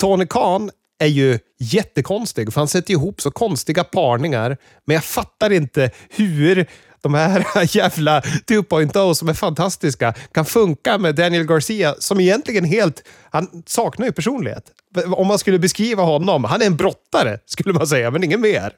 [0.00, 4.56] Tony Khan är ju jättekonstig, för han sätter ihop så konstiga parningar.
[4.84, 6.66] Men jag fattar inte hur
[7.02, 7.44] de här
[7.76, 13.02] jävla 2.0 som är fantastiska kan funka med Daniel Garcia som egentligen helt...
[13.30, 14.64] Han saknar ju personlighet.
[15.06, 18.72] Om man skulle beskriva honom, han är en brottare skulle man säga, men ingen mer.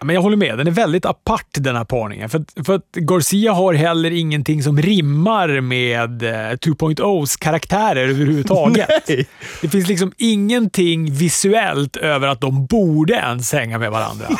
[0.00, 2.28] Men jag håller med, den är väldigt apart den här parningen.
[2.28, 8.88] För, för att Garcia har heller ingenting som rimmar med 2.0s karaktärer överhuvudtaget.
[9.08, 9.26] Nej.
[9.62, 14.26] Det finns liksom ingenting visuellt över att de borde ens hänga med varandra.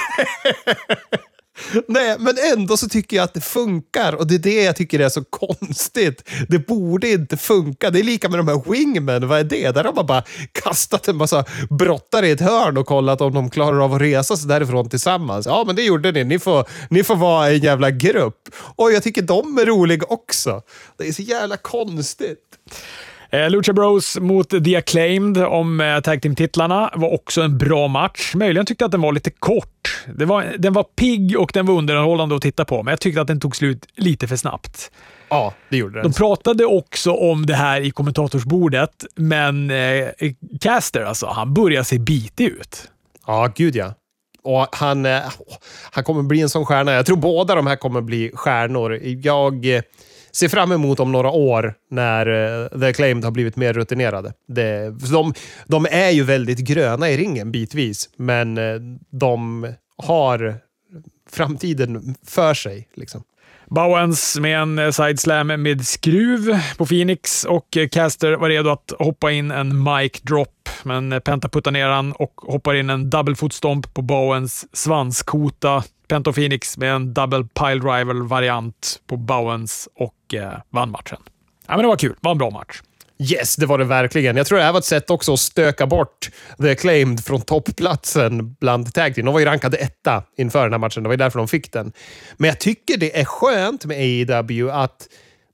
[1.89, 5.01] Nej, men ändå så tycker jag att det funkar och det är det jag tycker
[5.01, 6.29] är så konstigt.
[6.49, 7.91] Det borde inte funka.
[7.91, 9.29] Det är lika med de här wingmen.
[9.29, 9.71] Vad är det?
[9.71, 13.51] Där har man bara kastat en massa brottare i ett hörn och kollat om de
[13.51, 15.47] klarar av att resa sig därifrån tillsammans.
[15.47, 16.25] Ja, men det gjorde ni.
[16.25, 18.49] Ni får, ni får vara en jävla grupp.
[18.57, 20.63] Och jag tycker de är roliga också.
[20.99, 22.39] Det är så jävla konstigt.
[23.37, 28.35] Eh, Lucha Bros mot The Acclaimed om eh, Tag Team-titlarna var också en bra match.
[28.35, 30.05] Möjligen tyckte jag att den var lite kort.
[30.07, 33.27] Var, den var pigg och den var underhållande att titta på, men jag tyckte att
[33.27, 34.91] den tog slut lite för snabbt.
[35.29, 36.03] Ja, det gjorde den.
[36.03, 40.09] De pratade också om det här i kommentatorsbordet, men eh,
[40.61, 42.91] Caster alltså, han börjar se bitig ut.
[43.27, 43.95] Ja, gud ja.
[44.43, 45.23] Och han, eh,
[45.91, 46.93] han kommer bli en sån stjärna.
[46.93, 49.01] Jag tror båda de här kommer bli stjärnor.
[49.03, 49.83] Jag eh,
[50.37, 54.33] ser fram emot om några år när eh, The Acclaimed har blivit mer rutinerade.
[54.49, 55.35] Det, de,
[55.67, 58.75] de är ju väldigt gröna i ringen bitvis, men eh,
[59.11, 60.55] de har
[61.31, 62.89] framtiden för sig.
[62.95, 63.23] Liksom.
[63.71, 68.93] Bowens med en eh, sideslam med skruv på Phoenix och eh, Caster var redo att
[68.99, 73.11] hoppa in en mic drop, men eh, Penta puttar ner han och hoppar in en
[73.11, 75.85] double foot stomp på Bowens svanskota.
[76.09, 81.19] Pento Phoenix med en double pile driver-variant på Bowens och eh, vann matchen.
[81.67, 82.11] Ja, men det var kul.
[82.11, 82.83] Det var en bra match.
[83.19, 84.37] Yes, det var det verkligen.
[84.37, 86.31] Jag tror det här var ett sätt också att stöka bort
[86.63, 89.25] The Acclaimed från toppplatsen bland tag team.
[89.25, 91.03] De var ju rankade etta inför den här matchen.
[91.03, 91.93] Det var ju därför de fick den.
[92.37, 95.09] Men jag tycker det är skönt med AEW att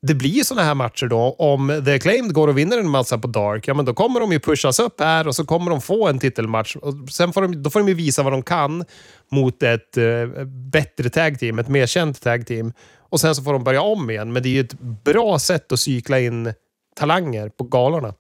[0.07, 1.37] det blir ju sådana här matcher då.
[1.39, 4.33] Om The Acclaimed går och vinner en massa på Dark, ja men då kommer de
[4.33, 6.77] ju pushas upp här och så kommer de få en titelmatch.
[6.77, 8.85] Och sen får de, då får de ju visa vad de kan
[9.31, 12.73] mot ett eh, bättre tag team, ett mer känt tag team.
[12.99, 14.33] Och sen så får de börja om igen.
[14.33, 16.53] Men det är ju ett bra sätt att cykla in
[16.97, 18.15] talanger på galorna.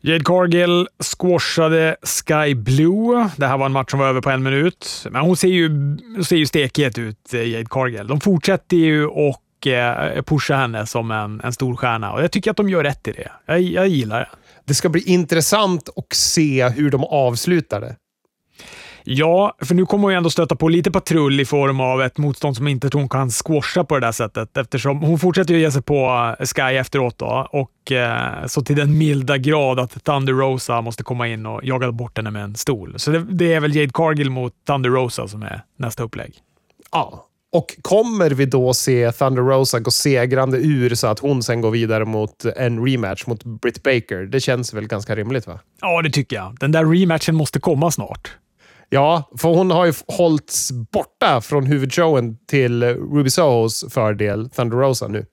[0.00, 3.28] Jade Cargill squashade Sky Blue.
[3.36, 5.06] Det här var en match som var över på en minut.
[5.10, 5.70] Men hon ser ju,
[6.24, 8.06] ser ju stekhet ut, eh, Jade Cargill.
[8.06, 12.50] De fortsätter ju och eh, pusha henne som en, en stor stjärna och jag tycker
[12.50, 13.30] att de gör rätt i det.
[13.46, 14.28] Jag, jag gillar det.
[14.64, 17.96] Det ska bli intressant att se hur de avslutar det.
[19.04, 22.56] Ja, för nu kommer hon ändå stöta på lite patrull i form av ett motstånd
[22.56, 24.56] som inte tror hon kan squasha på det där sättet.
[24.56, 28.98] Eftersom hon fortsätter ju ge sig på Sky efteråt då, och eh, så till den
[28.98, 32.94] milda grad att Thunder Rosa måste komma in och jaga bort henne med en stol.
[32.96, 36.34] Så det, det är väl Jade Cargill mot Thunder Rosa som är nästa upplägg.
[36.92, 41.60] Ja, och kommer vi då se Thunder Rosa gå segrande ur så att hon sen
[41.60, 44.26] går vidare mot en rematch mot Britt Baker?
[44.26, 45.60] Det känns väl ganska rimligt va?
[45.80, 46.56] Ja, det tycker jag.
[46.60, 48.30] Den där rematchen måste komma snart.
[48.88, 55.08] Ja, för hon har ju hållits borta från huvudshowen till Ruby Sohos fördel, Thunder Rosa
[55.08, 55.26] nu.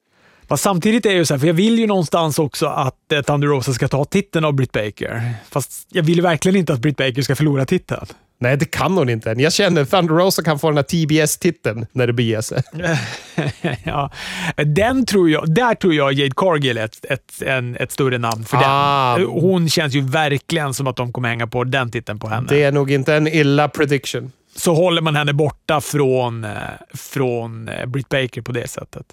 [0.50, 3.22] Fast samtidigt är det ju så här, för jag vill ju någonstans också att eh,
[3.22, 5.34] Thunder Rosa ska ta titeln av Britt Baker.
[5.52, 8.06] Fast jag vill ju verkligen inte att Britt Baker ska förlora titeln.
[8.40, 9.36] Nej, det kan hon inte.
[9.38, 12.64] Jag känner att Thunder Rosa kan få den här TBS-titeln när det beger sig.
[13.84, 14.12] ja,
[14.56, 18.46] den tror jag, där tror jag Jade Cargill är ett, ett, en, ett större namn
[18.46, 19.18] för Ah.
[19.18, 19.28] den.
[19.28, 22.48] Hon känns ju verkligen som att de kommer hänga på den titeln på henne.
[22.50, 24.32] Det är nog inte en illa prediction.
[24.56, 26.52] Så håller man henne borta från, eh,
[26.94, 29.06] från eh, Britt Baker på det sättet.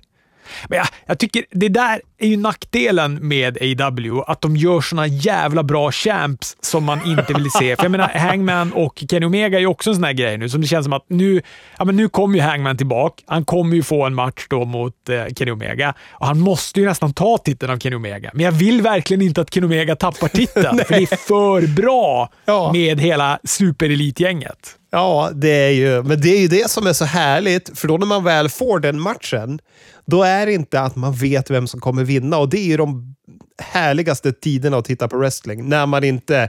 [0.69, 5.07] Men jag, jag tycker det där är ju nackdelen med AW, att de gör såna
[5.07, 7.77] jävla bra champs som man inte vill se.
[7.77, 10.49] För jag menar, Hangman och Kenny Omega är ju också en sån här grej nu,
[10.49, 11.43] som det känns som att nu,
[11.79, 13.23] ja, men nu kommer ju Hangman tillbaka.
[13.27, 16.87] Han kommer ju få en match då mot eh, Kenny Omega och han måste ju
[16.87, 18.31] nästan ta titeln av Kenny Omega.
[18.35, 22.33] Men jag vill verkligen inte att Kenny Omega tappar titeln, för det är för bra
[22.45, 22.73] Ja.
[22.73, 24.77] med hela superelitgänget.
[24.91, 27.79] Ja, det är ju, men det är ju det som är så härligt.
[27.79, 29.59] För då när man väl får den matchen,
[30.07, 32.14] då är det inte att man vet vem som kommer vinna.
[32.19, 33.15] Och det är ju de
[33.59, 35.69] härligaste tiderna att titta på wrestling.
[35.69, 36.49] När man inte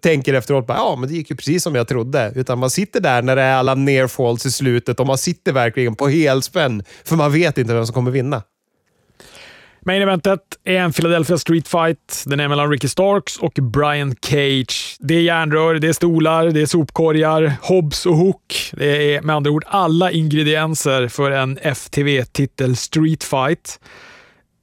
[0.00, 2.32] tänker efteråt, bara, ja men det gick ju precis som jag trodde.
[2.34, 5.94] Utan man sitter där när det är alla nearfalls i slutet och man sitter verkligen
[5.94, 6.82] på helspänn.
[7.04, 8.42] För man vet inte vem som kommer vinna.
[9.88, 12.24] Main eventet är en Philadelphia Street Fight.
[12.26, 14.96] Den är mellan Ricky Starks och Brian Cage.
[14.98, 18.70] Det är järnrör, det är stolar, det är sopkorgar, Hobbs och Hook.
[18.72, 23.80] Det är med andra ord alla ingredienser för en FTV-titel Street Fight.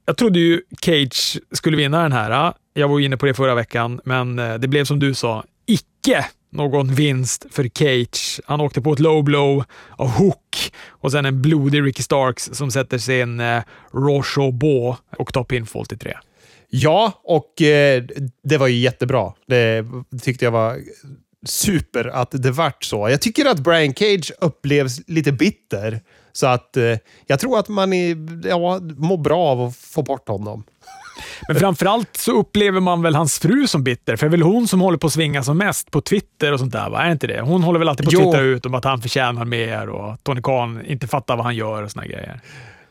[0.06, 2.54] Jag trodde ju Cage skulle vinna den här.
[2.74, 6.26] Jag var inne på det förra veckan, men eh, det blev som du sa, icke
[6.50, 8.40] någon vinst för Cage.
[8.44, 9.64] Han åkte på ett low blow
[9.96, 15.44] av Hook och sen en blodig Ricky Starks som sätter sin eh, Rochobot och tar
[15.44, 16.14] pinfall till tre.
[16.68, 18.04] Ja, och eh,
[18.42, 19.32] det var ju jättebra.
[19.46, 19.84] Det
[20.22, 20.78] tyckte jag var
[21.46, 23.08] super att det vart så.
[23.08, 26.00] Jag tycker att Brian Cage upplevs lite bitter.
[26.36, 26.84] Så att eh,
[27.26, 28.16] jag tror att man är,
[28.48, 30.64] ja, mår bra av att få bort honom.
[31.48, 34.68] Men framförallt så upplever man väl hans fru som bitter, för det är väl hon
[34.68, 37.02] som håller på att svinga som mest på Twitter och sånt där, va?
[37.02, 37.40] Är det inte det?
[37.40, 40.42] Hon håller väl alltid på att twittra ut om att han förtjänar mer och Tony
[40.42, 42.40] Khan inte fattar vad han gör och såna grejer.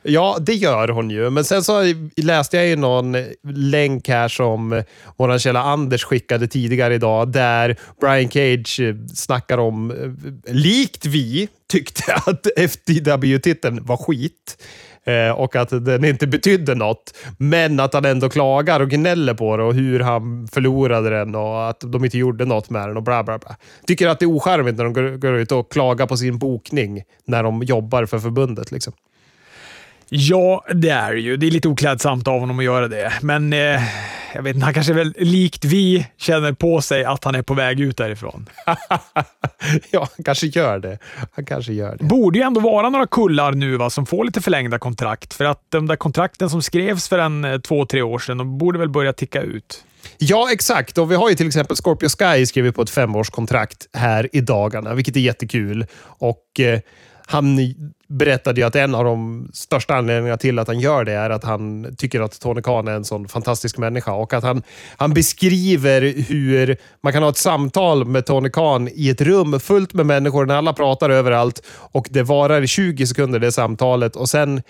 [0.08, 1.30] Ja, det gör hon ju.
[1.30, 3.16] Men sen så läste jag ju någon
[3.54, 4.84] länk här som
[5.18, 11.48] vår källa Anders skickade tidigare idag, där Brian Cage eh, snackar om, eh, likt vi,
[11.72, 14.58] tyckte att FTW-titeln var skit.
[15.06, 17.14] Eh, och att den inte betydde något.
[17.38, 21.70] Men att han ändå klagar och gnäller på det och hur han förlorade den och
[21.70, 23.56] att de inte gjorde något med den och bla bla bla.
[23.88, 27.04] Tycker att det är ocharmigt när de går, går ut och klagar på sin bokning
[27.26, 28.72] när de jobbar för förbundet.
[28.72, 28.94] Liksom.
[30.10, 31.38] Ja, det är ju.
[31.38, 33.82] Det är lite oklädsamt av honom att göra det, men eh,
[34.36, 37.54] jag vet inte, han kanske väl likt vi känner på sig att han är på
[37.54, 38.50] väg ut därifrån.
[39.92, 41.00] ja, han kanske gör det.
[41.32, 42.06] Han kanske gör det.
[42.06, 45.62] borde ju ändå vara några kullar nu va, som får lite förlängda kontrakt, för att
[45.70, 48.90] de där kontrakten som skrevs för en eh, två, tre år sedan, de borde väl
[48.90, 49.84] börja ticka ut.
[50.18, 50.98] Ja, exakt.
[50.98, 54.94] Och vi har ju till exempel Scorpio Sky skrivit på ett femårskontrakt här i dagarna,
[54.94, 55.86] vilket är jättekul.
[56.02, 56.80] Och eh,
[57.28, 57.74] han
[58.08, 61.44] berättade ju att en av de största anledningarna till att han gör det är att
[61.44, 64.64] han tycker att Tony Khan är en sån fantastisk människa och att han,
[64.98, 69.94] han beskriver hur man kan ha ett samtal med Tony Khan i ett rum fullt
[69.94, 74.30] med människor när alla pratar överallt och det varar i 20 sekunder det samtalet och
[74.30, 74.62] sen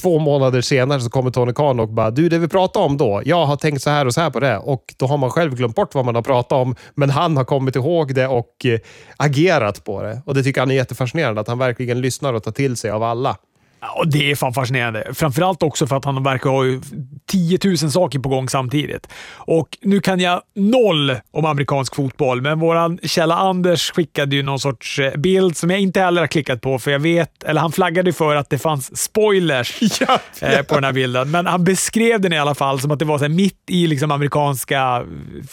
[0.00, 3.22] två månader senare så kommer Tony Khan och bara “Du, det vi pratade om då,
[3.24, 5.54] jag har tänkt så här och så här på det” och då har man själv
[5.54, 8.80] glömt bort vad man har pratat om, men han har kommit ihåg det och eh,
[9.16, 10.22] agerat på det.
[10.26, 13.02] Och Det tycker han är jättefascinerande, att han verkligen lyssnar och tar till sig av
[13.02, 13.36] alla.
[13.84, 15.04] Ja, det är fan fascinerande.
[15.14, 16.62] Framförallt också för att han verkar ha
[17.26, 19.08] 10 000 saker på gång samtidigt.
[19.36, 24.58] Och nu kan jag noll om amerikansk fotboll, men vår källa Anders skickade ju någon
[24.58, 27.72] sorts eh, bild som jag inte heller har klickat på, för jag vet, eller han
[27.72, 30.46] flaggade för att det fanns spoilers ja, ja.
[30.46, 31.30] Eh, på den här bilden.
[31.30, 34.10] Men han beskrev den i alla fall som att det var så mitt i liksom
[34.10, 35.04] amerikanska,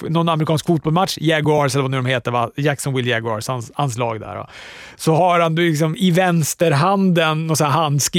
[0.02, 2.50] någon amerikansk fotbollsmatch, Jaguars eller vad nu de heter, va?
[2.56, 4.36] Jacksonville Jaguars, hans, hans lag där.
[4.36, 4.48] Då.
[4.96, 7.58] Så har han liksom i vänsterhanden någon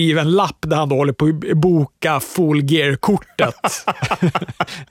[0.00, 3.54] handskriven lapp där han då håller på att boka full gear-kortet.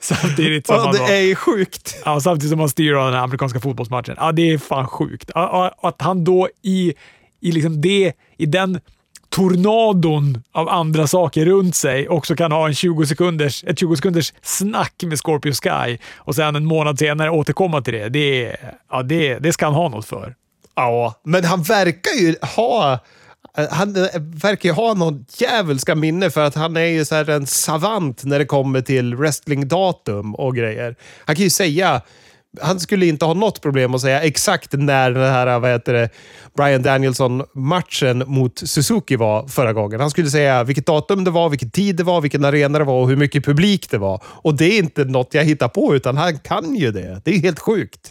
[0.00, 2.02] samtidigt som ja, det då, är sjukt.
[2.04, 4.16] Ja, samtidigt som han styr den här amerikanska fotbollsmatchen.
[4.18, 5.30] Ja, det är fan sjukt.
[5.34, 6.94] Att han då i,
[7.40, 8.80] i, liksom det, i den
[9.28, 14.32] tornadon av andra saker runt sig också kan ha en 20 sekunders, ett 20 sekunders
[14.42, 18.08] snack med Scorpio Sky och sen en månad senare återkomma till det.
[18.08, 18.56] Det,
[18.90, 20.34] ja, det, det ska han ha något för.
[20.74, 22.98] Ja, men han verkar ju ha
[23.56, 27.14] Eh, han eh, verkar ju ha någon djävulska minne för att han är ju så
[27.14, 30.96] här en savant när det kommer till wrestlingdatum och grejer.
[31.24, 32.02] Han kan ju säga
[32.60, 36.08] han skulle inte ha något problem att säga exakt när den här vad heter det,
[36.56, 40.00] Brian Danielson-matchen mot Suzuki var förra gången.
[40.00, 43.00] Han skulle säga vilket datum det var, vilken tid det var, vilken arena det var
[43.02, 44.22] och hur mycket publik det var.
[44.24, 47.22] Och det är inte något jag hittar på, utan han kan ju det.
[47.24, 48.10] Det är helt sjukt.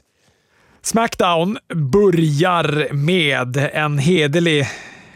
[0.82, 4.68] Smackdown börjar med en hederlig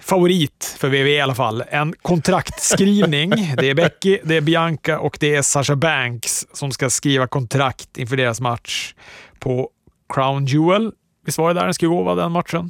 [0.04, 1.64] favorit för WWE i alla fall.
[1.70, 3.30] En kontraktskrivning.
[3.58, 7.98] Det är Becky, det är Bianca och det är Sasha Banks som ska skriva kontrakt
[7.98, 8.94] inför deras match
[9.40, 9.70] på
[10.14, 10.92] Crown Jewel.
[11.26, 12.70] Visst var det där den skulle gå, den matchen?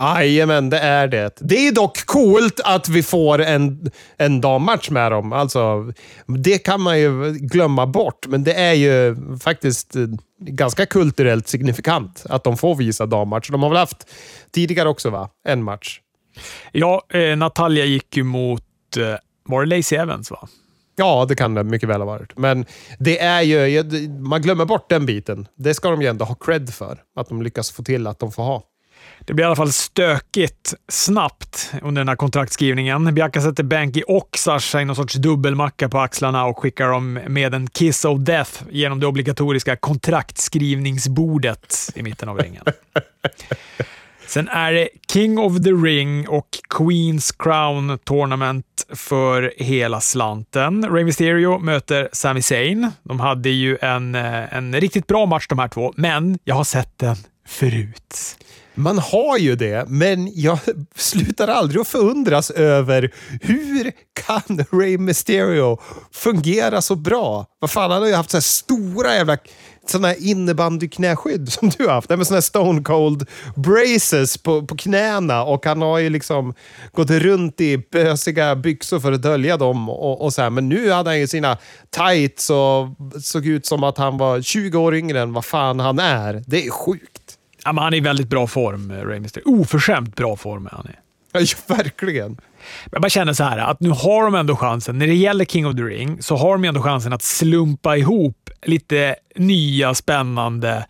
[0.00, 1.36] Jajamän, det är det.
[1.40, 5.32] Det är dock coolt att vi får en, en dammatch med dem.
[5.32, 5.92] Alltså,
[6.26, 9.94] det kan man ju glömma bort, men det är ju faktiskt
[10.38, 13.50] ganska kulturellt signifikant att de får visa dammatch.
[13.50, 14.06] De har väl haft
[14.52, 15.28] tidigare också, va?
[15.48, 16.00] En match.
[16.72, 18.62] Ja, eh, Natalia gick ju mot,
[18.96, 20.48] eh, var det Lacey Evans va?
[20.96, 22.38] Ja, det kan det mycket väl ha varit.
[22.38, 22.66] Men
[22.98, 25.48] det är ju, man glömmer bort den biten.
[25.54, 26.98] Det ska de ju ändå ha cred för.
[27.16, 28.62] Att de lyckas få till att de får ha.
[29.20, 33.14] Det blir i alla fall stökigt snabbt under den här kontraktskrivningen.
[33.14, 37.54] Bianca sätter Banky och Sasha i någon sorts dubbelmacka på axlarna och skickar dem med
[37.54, 42.64] en kiss of death genom det obligatoriska kontraktskrivningsbordet i mitten av ringen.
[44.26, 50.90] Sen är det King of the Ring och Queens Crown Tournament för hela slanten.
[50.90, 52.90] Rey Mysterio möter Sami Zayn.
[53.02, 56.64] De hade ju en, eh, en riktigt bra match de här två, men jag har
[56.64, 57.16] sett den
[57.48, 58.36] förut.
[58.78, 60.58] Man har ju det, men jag
[60.94, 63.92] slutar aldrig att förundras över hur
[64.26, 65.78] kan Rey Mysterio
[66.12, 67.46] fungera så bra?
[67.58, 69.38] Vad fan, han har ju haft så här stora jävla
[69.90, 72.08] sådana här innebandyknäskydd som du har haft.
[72.08, 76.54] Nej, men sådana här stone cold braces på, på knäna och han har ju liksom
[76.92, 79.88] gått runt i bösiga byxor för att dölja dem.
[79.88, 80.50] Och, och så här.
[80.50, 81.58] Men nu hade han ju sina
[81.90, 82.88] tights och
[83.22, 86.42] såg ut som att han var 20 år yngre än vad fan han är.
[86.46, 87.38] Det är sjukt.
[87.64, 89.60] Ja, men han är i väldigt bra form, Rey Mysterio.
[89.60, 90.94] Oförskämt bra form är han i.
[91.32, 91.40] Ja,
[91.76, 92.40] verkligen.
[92.92, 94.98] Jag bara känner så här, att nu har de ändå chansen.
[94.98, 98.50] När det gäller King of the Ring så har de ändå chansen att slumpa ihop
[98.62, 100.86] lite nya spännande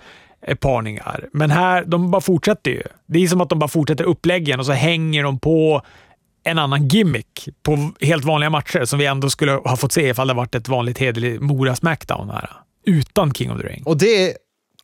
[0.46, 1.28] eh, parningar.
[1.32, 2.82] Men här, de bara fortsätter ju.
[3.06, 5.82] Det är som att de bara fortsätter uppläggen och så hänger de på
[6.44, 10.28] en annan gimmick på helt vanliga matcher som vi ändå skulle ha fått se ifall
[10.28, 12.50] det varit ett vanligt hederligt Mora Smackdown här.
[12.86, 13.82] Utan King of the Ring.
[13.86, 14.36] Och det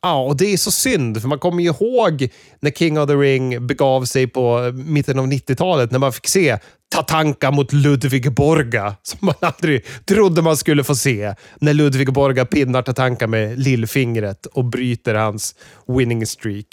[0.05, 2.29] Ja, och det är så synd, för man kommer ju ihåg
[2.59, 6.57] när King of the Ring begav sig på mitten av 90-talet, när man fick se
[6.93, 11.33] Tatanka mot Ludvig Borga, som man aldrig trodde man skulle få se.
[11.59, 15.55] När Ludvig Borga pinnar Tatanka med lillfingret och bryter hans
[15.87, 16.65] winning streak.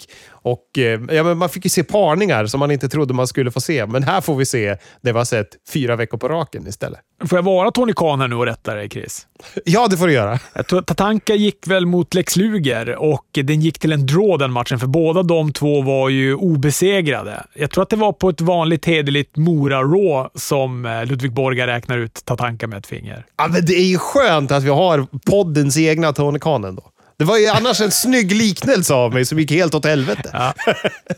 [0.43, 3.51] Och, eh, ja, men man fick ju se parningar som man inte trodde man skulle
[3.51, 6.67] få se, men här får vi se det vi har sett fyra veckor på raken
[6.67, 6.99] istället.
[7.25, 9.27] Får jag vara Tony Khan här nu och rätta dig, Chris?
[9.65, 10.37] Ja, det får du göra.
[10.85, 14.87] Tatanka gick väl mot Lex Luger och den gick till en draw den matchen, för
[14.87, 17.43] båda de två var ju obesegrade.
[17.55, 21.97] Jag tror att det var på ett vanligt hederligt Mora-raw som eh, Ludvig Borga räknar
[21.97, 23.25] ut Tatanka med ett finger.
[23.37, 26.83] Ja, men det är ju skönt att vi har poddens egna Tony Khan ändå.
[27.21, 30.29] Det var ju annars en snygg liknelse av mig som gick helt åt helvete.
[30.33, 30.53] Ja,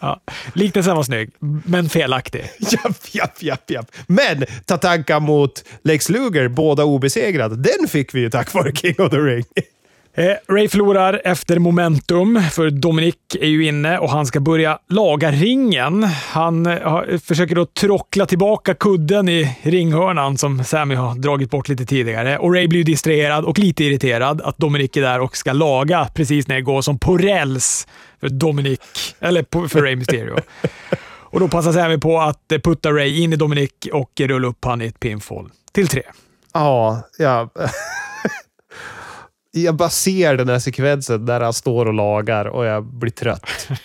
[0.01, 0.21] ja.
[0.53, 1.29] Liknelsen var snygg,
[1.65, 2.45] men felaktig.
[2.59, 3.91] Japp, japp, japp, japp.
[4.07, 9.09] Men Tatanka mot Lex Luger, båda obesegrade, den fick vi ju tack vare King of
[9.09, 9.43] the Ring.
[10.15, 15.31] Eh, Ray förlorar efter momentum, för Dominic är ju inne och han ska börja laga
[15.31, 16.03] ringen.
[16.03, 21.85] Han eh, försöker då trockla tillbaka kudden i ringhörnan som Sammy har dragit bort lite
[21.85, 22.37] tidigare.
[22.37, 26.47] Och Ray blir distraherad och lite irriterad att Dominic är där och ska laga precis
[26.47, 27.87] när det går som på räls
[28.19, 28.79] för Dominic,
[29.19, 30.35] eller för Ray Mysterio.
[31.19, 34.81] och då passar Sammy på att putta Ray in i Dominic och rulla upp han
[34.81, 35.49] i ett pinfall.
[35.71, 36.03] Till tre.
[36.53, 37.49] Ja, ja
[39.61, 43.69] jag bara ser den här sekvensen där han står och lagar och jag blir trött.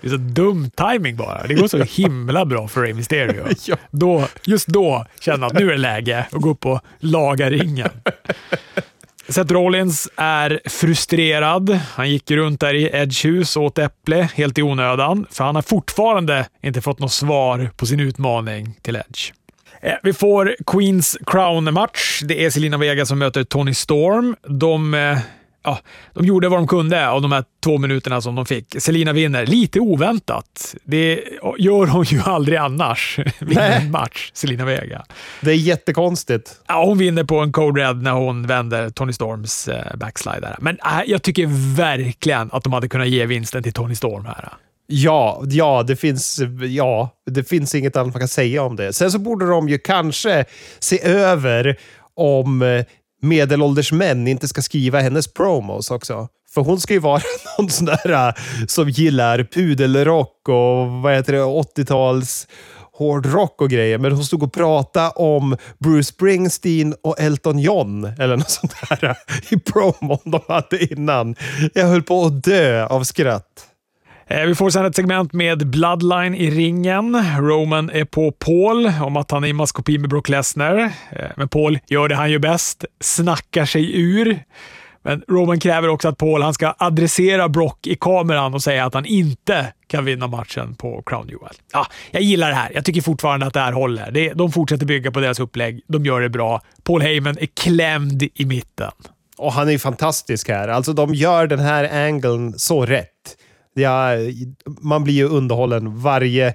[0.00, 1.46] Det är så dum timing bara.
[1.46, 3.46] Det går så himla bra för Rey Mysterio.
[3.66, 3.76] ja.
[3.90, 7.50] då, just då känner han att nu är det läge att gå upp och laga
[7.50, 7.90] ringen.
[9.28, 11.80] Seth Rollins är frustrerad.
[11.94, 15.54] Han gick runt där i Edge hus och åt äpple helt i onödan, för han
[15.54, 19.32] har fortfarande inte fått något svar på sin utmaning till Edge.
[19.86, 22.20] Eh, vi får Queens Crown-match.
[22.24, 24.36] Det är Selina Vega som möter Tony Storm.
[24.48, 25.18] De, eh,
[25.64, 25.78] ja,
[26.14, 28.76] de gjorde vad de kunde av de här två minuterna som de fick.
[28.78, 30.74] Selina vinner, lite oväntat.
[30.84, 31.24] Det
[31.58, 33.18] gör hon ju aldrig annars.
[33.38, 35.04] Vinner en match, Selina Vega.
[35.40, 36.60] Det är jättekonstigt.
[36.66, 40.56] Ja, hon vinner på en code red när hon vänder Tony Storms eh, backslide.
[40.58, 44.52] Men äh, jag tycker verkligen att de hade kunnat ge vinsten till Tony Storm här.
[44.86, 48.92] Ja, ja, det finns, ja, det finns inget annat man kan säga om det.
[48.92, 50.44] Sen så borde de ju kanske
[50.78, 51.78] se över
[52.14, 52.84] om eh,
[53.22, 56.28] medelålders män inte ska skriva hennes promos också.
[56.54, 57.22] För hon ska ju vara
[57.58, 58.34] någon sån där eh,
[58.66, 62.46] som gillar pudelrock och vad heter det, 80-tals
[62.92, 63.98] hårdrock och grejer.
[63.98, 69.04] Men hon stod och pratade om Bruce Springsteen och Elton John eller något sånt där
[69.04, 71.34] eh, i promon de hade innan.
[71.74, 73.66] Jag höll på att dö av skratt.
[74.28, 77.24] Eh, vi får sedan ett segment med Bloodline i ringen.
[77.38, 80.78] Roman är på Paul om att han är i maskopi med Brock Lesnar.
[81.10, 84.38] Eh, men Paul gör det han gör bäst, snackar sig ur.
[85.02, 88.94] Men Roman kräver också att Paul han ska adressera Brock i kameran och säga att
[88.94, 91.54] han inte kan vinna matchen på Crown Jewel.
[91.72, 92.70] Ja, jag gillar det här.
[92.74, 94.34] Jag tycker fortfarande att det här håller.
[94.34, 95.80] De fortsätter bygga på deras upplägg.
[95.88, 96.62] De gör det bra.
[96.84, 98.92] Paul Heyman är klämd i mitten.
[99.38, 100.68] Och han är fantastisk här.
[100.68, 103.15] Alltså, de gör den här angeln så rätt
[103.76, 104.10] ja,
[104.80, 106.00] man blir ju underhållen.
[106.00, 106.54] Varje,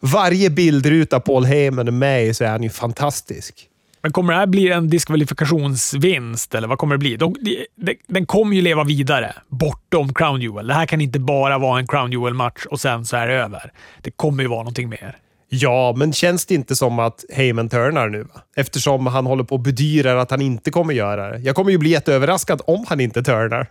[0.00, 3.68] varje bildruta Paul Heyman är med i så är han ju fantastisk.
[4.02, 7.16] Men kommer det här bli en diskvalifikationsvinst, eller vad kommer det bli?
[7.16, 7.34] De,
[7.76, 10.66] de, den kommer ju leva vidare bortom Crown Jewel.
[10.66, 13.72] Det här kan inte bara vara en Crown Jewel-match och sen så är det över.
[14.02, 15.16] Det kommer ju vara någonting mer.
[15.48, 18.22] Ja, men känns det inte som att Heyman turnar nu?
[18.22, 18.40] Va?
[18.56, 21.38] Eftersom han håller på och bedyrar att han inte kommer göra det.
[21.38, 23.66] Jag kommer ju bli jätteöverraskad om han inte turnar.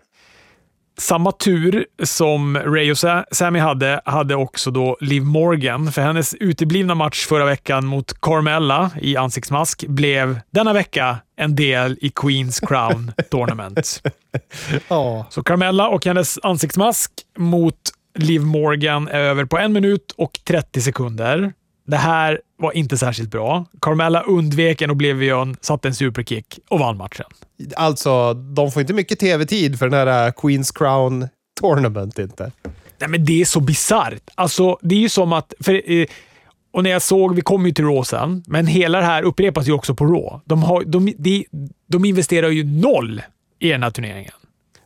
[0.97, 2.97] Samma tur som Ray och
[3.31, 5.91] Sammy hade, hade också då Liv Morgan.
[5.91, 11.97] För hennes uteblivna match förra veckan mot Carmella i ansiktsmask blev denna vecka en del
[12.01, 14.01] i Queens Crown Tournament.
[14.89, 15.25] oh.
[15.29, 17.75] Så Carmella och hennes ansiktsmask mot
[18.15, 21.53] Liv Morgan är över på en minut och 30 sekunder.
[21.91, 23.65] Det här var inte särskilt bra.
[23.81, 27.25] Carmella undvek en Oblivion, satte en superkick och vann matchen.
[27.75, 31.27] Alltså, de får inte mycket tv-tid för den här Queens Crown
[31.61, 32.51] Tournament inte.
[32.99, 34.29] Nej, men det är så bisarrt.
[34.35, 35.53] Alltså, det är ju som att...
[35.59, 36.05] För, eh,
[36.73, 39.67] och när jag såg, vi kommer ju till Raw sen, men hela det här upprepas
[39.67, 40.39] ju också på Raw.
[40.45, 41.45] De, har, de, de,
[41.87, 43.21] de investerar ju noll
[43.59, 44.33] i den här turneringen.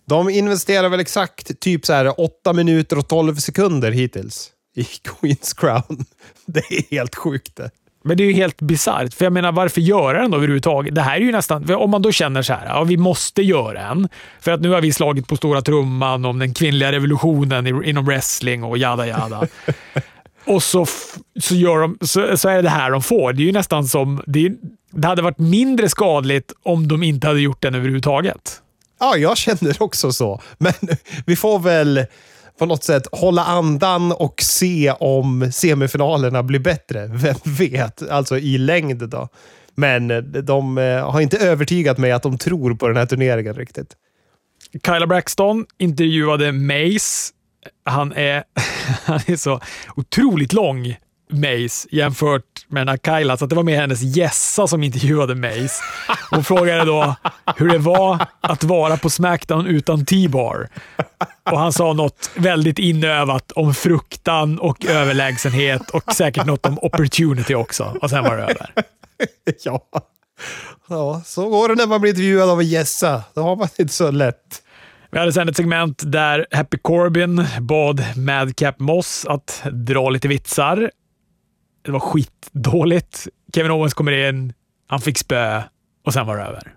[0.05, 5.53] De investerar väl exakt typ så här 8 minuter och 12 sekunder hittills i Queens
[5.53, 6.05] Crown.
[6.45, 7.69] Det är helt sjukt det.
[8.03, 9.13] Men det är ju helt bisarrt.
[9.13, 10.95] För jag menar, varför göra den då överhuvudtaget?
[10.95, 11.73] Det här är ju nästan...
[11.75, 14.09] Om man då känner så här, ja, vi måste göra en.
[14.39, 18.63] För att nu har vi slagit på stora trumman om den kvinnliga revolutionen inom wrestling
[18.63, 19.47] och jada jada.
[20.45, 20.85] och så,
[21.39, 23.33] så, gör de, så, så, är det det här de får.
[23.33, 24.23] Det är ju nästan som...
[24.27, 24.51] Det,
[24.91, 28.61] det hade varit mindre skadligt om de inte hade gjort den överhuvudtaget.
[28.99, 30.41] Ja, jag känner också så.
[30.57, 30.73] Men
[31.25, 32.05] vi får väl
[32.59, 37.07] på något sätt hålla andan och se om semifinalerna blir bättre.
[37.07, 38.09] Vem vet?
[38.09, 39.27] Alltså i längd då.
[39.75, 43.53] Men eh, de eh, har inte övertygat mig att de tror på den här turneringen
[43.53, 43.95] riktigt.
[44.85, 47.33] Kyla Braxton intervjuade Mace.
[47.85, 48.43] Han är,
[49.05, 49.59] han är så
[49.95, 50.95] otroligt lång.
[51.29, 55.83] Mace jämfört med den här Kyla, så det var mer hennes gässa som intervjuade Mace.
[56.29, 57.15] Hon frågade då
[57.57, 60.69] hur det var att vara på Smackdown utan T-bar.
[61.51, 67.55] Och han sa något väldigt inövat om fruktan och överlägsenhet och säkert något om opportunity
[67.55, 67.97] också.
[68.01, 68.69] Och sen var det över.
[69.63, 69.81] ja.
[70.87, 73.23] ja, så går det när man blir intervjuad av en gässa.
[73.33, 74.61] Då har man inte så lätt.
[75.11, 80.89] Vi hade sen ett segment där Happy Corbin bad Madcap Moss att dra lite vitsar
[81.85, 83.27] det var skitdåligt.
[83.55, 84.53] Kevin Owens kommer in,
[84.87, 85.63] han fick spö
[86.05, 86.73] och sen var det över.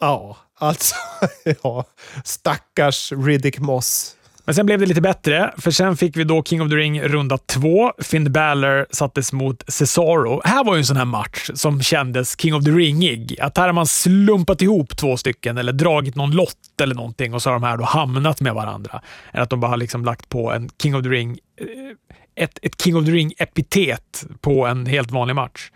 [0.00, 0.94] Ja, alltså.
[1.62, 1.84] ja.
[2.24, 4.14] Stackars Riddick Moss.
[4.48, 7.02] Men sen blev det lite bättre, för sen fick vi då King of the Ring
[7.02, 7.92] runda två.
[7.98, 10.40] Finn Balor sattes mot Cesaro.
[10.44, 13.40] Här var ju en sån här match som kändes King of the Ring-ig.
[13.40, 17.42] Att här har man slumpat ihop två stycken eller dragit någon lott eller någonting och
[17.42, 19.02] så har de här då hamnat med varandra.
[19.32, 22.58] Eller att de bara har liksom lagt på en King of the Ring eh, ett,
[22.62, 25.70] ett King of the Ring-epitet på en helt vanlig match.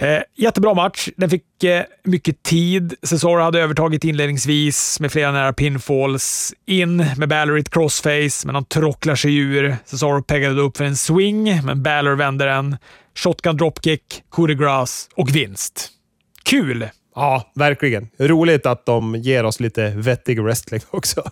[0.00, 1.08] Eh, jättebra match.
[1.16, 2.94] Den fick eh, mycket tid.
[3.02, 6.54] Cesaro hade övertagit inledningsvis med flera nära pinfalls.
[6.66, 9.76] In med Balor i ett crossface, men han trocklar sig ur.
[9.84, 12.76] Cesaro peggade upp för en swing, men Balor vände den.
[13.14, 15.88] Shotgun dropkick, coup de grace och vinst.
[16.44, 16.88] Kul!
[17.14, 18.08] Ja, verkligen.
[18.18, 21.30] Roligt att de ger oss lite vettig wrestling också.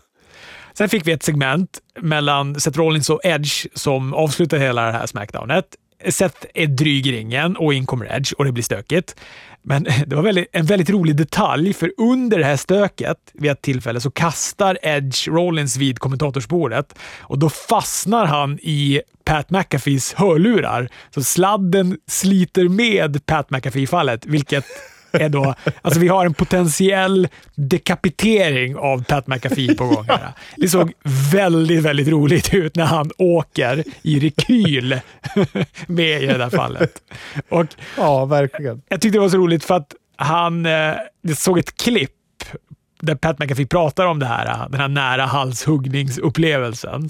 [0.74, 5.06] Sen fick vi ett segment mellan Seth Rollins och Edge som avslutar hela det här
[5.06, 5.64] Smackdownet.
[6.08, 9.16] Seth är dryg i ringen och in kommer Edge och det blir stökigt.
[9.62, 13.62] Men det var väldigt, en väldigt rolig detalj, för under det här stöket vid ett
[13.62, 20.88] tillfälle så kastar Edge Rollins vid kommentatorsbordet och då fastnar han i Pat McAfees hörlurar.
[21.10, 24.64] Så sladden sliter med Pat McAfee-fallet, vilket
[25.20, 30.04] är då, alltså vi har en potentiell dekapitering av Pat McAfee på gång.
[30.08, 30.32] Här.
[30.56, 30.92] Det såg
[31.32, 35.00] väldigt, väldigt roligt ut när han åker i rekyl
[35.86, 37.02] med i det där fallet.
[37.48, 38.82] Och ja, verkligen.
[38.88, 42.10] Jag tyckte det var så roligt för att han, eh, jag såg ett klipp
[43.00, 47.08] där Pat McAfee pratar om det här, den här nära halshuggningsupplevelsen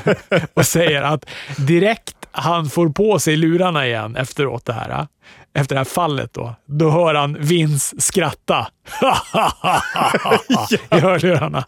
[0.54, 5.06] och säger att direkt han får på sig lurarna igen efteråt det här,
[5.54, 8.66] efter det här fallet då, då hör han Vince skratta.
[10.90, 11.64] I hörlurarna.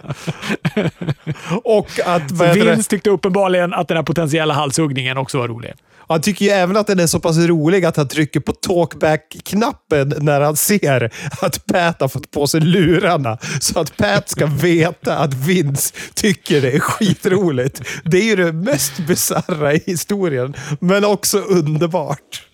[1.65, 2.31] Och att...
[2.31, 5.73] Vince tyckte uppenbarligen att den här potentiella halshuggningen också var rolig.
[6.11, 10.15] Han tycker ju även att den är så pass rolig att han trycker på talkback-knappen
[10.19, 13.39] när han ser att Pat har fått på sig lurarna.
[13.61, 17.83] Så att Pat ska veta att Vince tycker det är skitroligt.
[18.05, 22.47] Det är ju det mest bisarra i historien, men också underbart.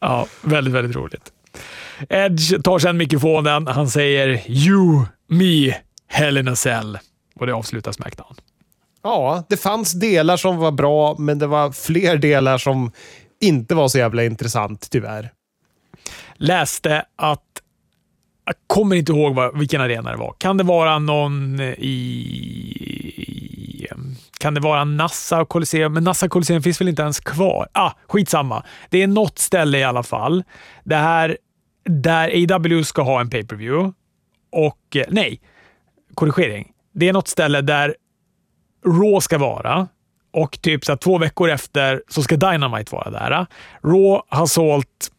[0.00, 1.32] Ja, väldigt, väldigt roligt.
[2.08, 3.66] Edge tar sedan mikrofonen.
[3.66, 5.74] Han säger “You, me,
[6.08, 6.98] Hell in a cell”
[7.40, 8.34] och det avslutar Smackdown.
[9.04, 12.92] Ja, det fanns delar som var bra, men det var fler delar som
[13.40, 15.32] inte var så jävla intressant, tyvärr.
[16.34, 17.42] Läste att
[18.44, 20.34] jag kommer inte ihåg vad, vilken arena det var.
[20.38, 22.66] Kan det vara någon i...
[24.38, 25.92] Kan det vara Nassau Colosseum?
[25.92, 27.68] Men Nassau Colosseum finns väl inte ens kvar?
[27.72, 28.64] Ah, skitsamma.
[28.90, 30.44] Det är något ställe i alla fall.
[30.84, 31.38] Det här
[31.84, 33.92] där AW ska ha en pay-per-view.
[34.52, 35.40] Och nej,
[36.14, 36.72] korrigering.
[36.94, 37.94] Det är något ställe där
[38.86, 39.88] Raw ska vara
[40.32, 43.46] och typ så två veckor efter så ska Dynamite vara där.
[43.82, 45.10] Raw har sålt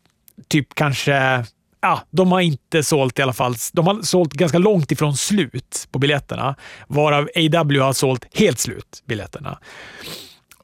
[0.48, 1.46] typ kanske
[1.82, 3.56] ja, de har inte sålt i alla fall.
[3.74, 6.56] De har sålt ganska långt ifrån slut på biljetterna,
[6.88, 9.60] varav AW har sålt helt slut biljetterna.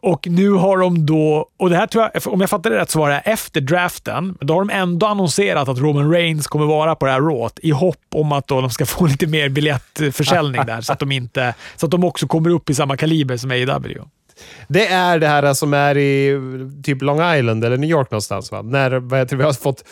[0.02, 2.90] Och nu har de då, och det här tror jag, om jag fattar det rätt
[2.90, 6.96] så var det efter draften, då har de ändå annonserat att Roman Reigns kommer vara
[6.96, 10.66] på det här rået i hopp om att då de ska få lite mer biljettförsäljning
[10.66, 13.52] där, så att, de inte, så att de också kommer upp i samma kaliber som
[13.52, 14.02] AEW.
[14.68, 16.40] Det är det här som är i
[16.84, 18.52] typ Long Island eller New York någonstans.
[18.52, 18.62] Va?
[18.62, 19.84] När vad heter vi har fått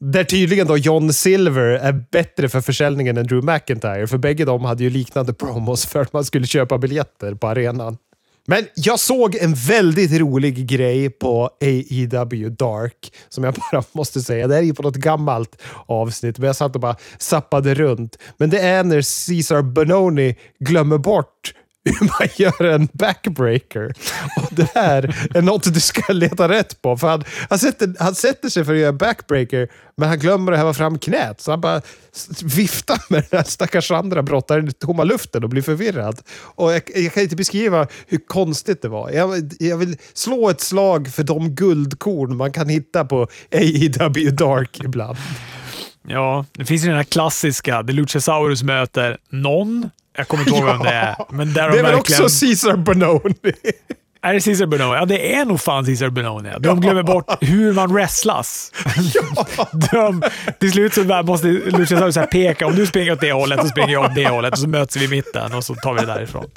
[0.00, 4.06] där tydligen då John Silver är bättre för försäljningen än Drew McIntyre.
[4.06, 7.96] För bägge de hade ju liknande promos för att man skulle köpa biljetter på arenan.
[8.50, 14.46] Men jag såg en väldigt rolig grej på AEW Dark som jag bara måste säga.
[14.46, 18.18] Det här är ju på något gammalt avsnitt, men jag satt och bara zappade runt.
[18.36, 21.54] Men det är när Cesar Bononi glömmer bort
[22.00, 23.94] hur man gör en backbreaker.
[24.36, 26.96] Och det här är något du ska leta rätt på.
[26.96, 30.52] För han, han, sätter, han sätter sig för att göra en backbreaker, men han glömmer
[30.52, 31.40] att häva fram knät.
[31.40, 31.80] Så han bara
[32.42, 36.20] viftar med den här stackars andra brottaren i tomma luften och blir förvirrad.
[36.40, 39.10] Och jag, jag, kan inte beskriva hur konstigt det var.
[39.10, 44.80] Jag, jag vill slå ett slag för de guldkorn man kan hitta på AEW Dark
[44.84, 45.18] ibland.
[46.08, 50.66] Ja, det finns ju den här klassiska, där Luchasaurus möter någon jag kommer inte ihåg
[50.66, 51.16] vem det är.
[51.28, 52.24] Men där det är väl verkligen...
[52.24, 53.34] också Caesar Bononi.
[54.22, 54.94] Är det Caesar Bononi?
[54.94, 56.50] Ja, det är nog fan Caesar Bononi.
[56.60, 58.72] De glömmer bort hur man wrestlas.
[59.14, 59.68] Ja.
[59.92, 60.22] De,
[60.60, 62.66] till slut så måste Lucius så peka.
[62.66, 64.52] Om du springer åt det hållet, så springer jag åt det hållet.
[64.52, 66.50] Och så möts vi i mitten och så tar vi det därifrån.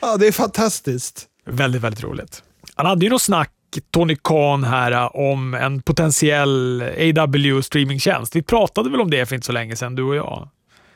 [0.00, 1.26] Ja, det är fantastiskt.
[1.46, 2.42] Väldigt, väldigt roligt.
[2.74, 3.50] Han hade ju något snack
[3.90, 8.36] Tony Khan här om en potentiell AW streamingtjänst.
[8.36, 10.48] Vi pratade väl om det för inte så länge sedan, du och jag?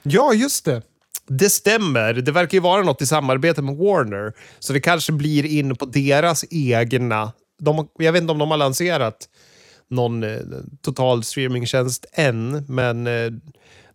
[0.02, 0.82] Ja, just det.
[1.29, 2.14] Det stämmer.
[2.14, 4.33] Det verkar ju vara något i samarbete med Warner.
[4.59, 7.33] Så det kanske blir in på deras egna...
[7.61, 9.29] De, jag vet inte om de har lanserat
[9.91, 10.39] någon eh,
[10.83, 13.33] total streamingtjänst än, men eh,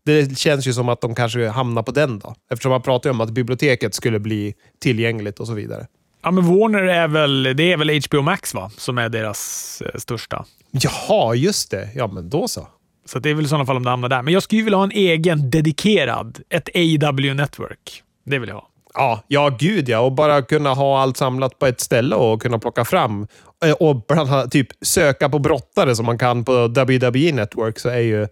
[0.05, 2.35] det känns ju som att de kanske hamnar på den då.
[2.51, 5.87] Eftersom man pratar om att biblioteket skulle bli tillgängligt och så vidare.
[6.23, 8.71] Ja, men Warner är väl, det är väl HBO Max va?
[8.77, 10.45] som är deras eh, största.
[10.71, 11.89] Jaha, just det.
[11.95, 12.67] Ja, men då så.
[13.05, 14.21] Så det är väl i sådana fall om det hamnar där.
[14.21, 18.03] Men jag skulle vilja ha en egen dedikerad, ett AW Network.
[18.25, 18.69] Det vill jag ha.
[18.93, 19.99] Ja, ja gud ja.
[19.99, 23.27] Och bara kunna ha allt samlat på ett ställe och kunna plocka fram.
[23.65, 27.89] Eh, och bland annat typ söka på brottare som man kan på WWE Network så
[27.89, 28.27] är ju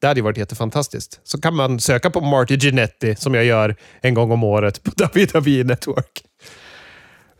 [0.00, 1.20] det hade ju varit jättefantastiskt.
[1.24, 4.90] Så kan man söka på Marty Ginetti som jag gör en gång om året på
[5.14, 6.22] WWE Network.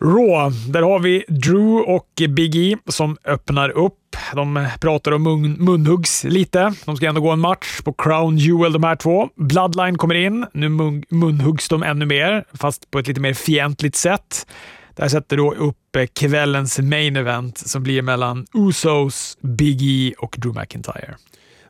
[0.02, 3.98] Raw, där har vi Drew och Big E som öppnar upp.
[4.34, 6.74] De pratar om mun munhuggs lite.
[6.84, 9.28] De ska ändå gå en match på Crown Jewel de här två.
[9.36, 10.46] Bloodline kommer in.
[10.54, 14.46] Nu mun munhuggs de ännu mer, fast på ett lite mer fientligt sätt.
[14.96, 20.14] Det här sätter då upp eh, kvällens main event som blir mellan Usos, Big E
[20.18, 21.16] och Drew McIntyre.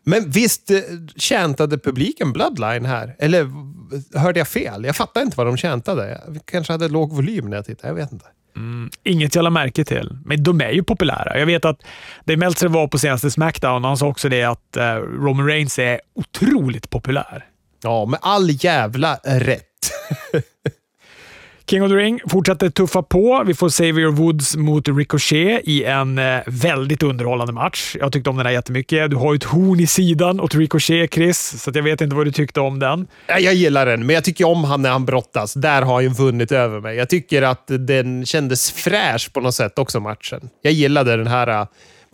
[0.05, 0.79] Men visst eh,
[1.17, 3.17] käntade publiken Bloodline här?
[3.19, 3.51] Eller
[4.19, 4.85] hörde jag fel?
[4.85, 6.21] Jag fattar inte vad de käntade.
[6.27, 7.89] Jag kanske hade låg volym när jag tittade.
[7.89, 8.27] Jag vet inte.
[8.57, 11.39] Mm, inget jag la märke till, men de är ju populära.
[11.39, 11.81] Jag vet att
[12.25, 14.83] Dave Meltzer var på senaste Smackdown och han sa också det att uh,
[15.25, 17.45] Roman Reigns är otroligt populär.
[17.83, 19.63] Ja, med all jävla rätt.
[21.73, 23.43] King of the Ring fortsätter tuffa på.
[23.47, 27.97] Vi får Xavier Woods mot Ricochet i en eh, väldigt underhållande match.
[28.01, 29.11] Jag tyckte om den här jättemycket.
[29.11, 32.27] Du har ju ett horn i sidan åt Ricochet, Chris, så jag vet inte vad
[32.27, 33.07] du tyckte om den.
[33.27, 35.55] Jag gillar den, men jag tycker om han när han brottas.
[35.55, 36.97] Där har han ju vunnit över mig.
[36.97, 40.41] Jag tycker att den kändes fräsch på något sätt också, matchen.
[40.63, 41.67] Jag gillade den här uh,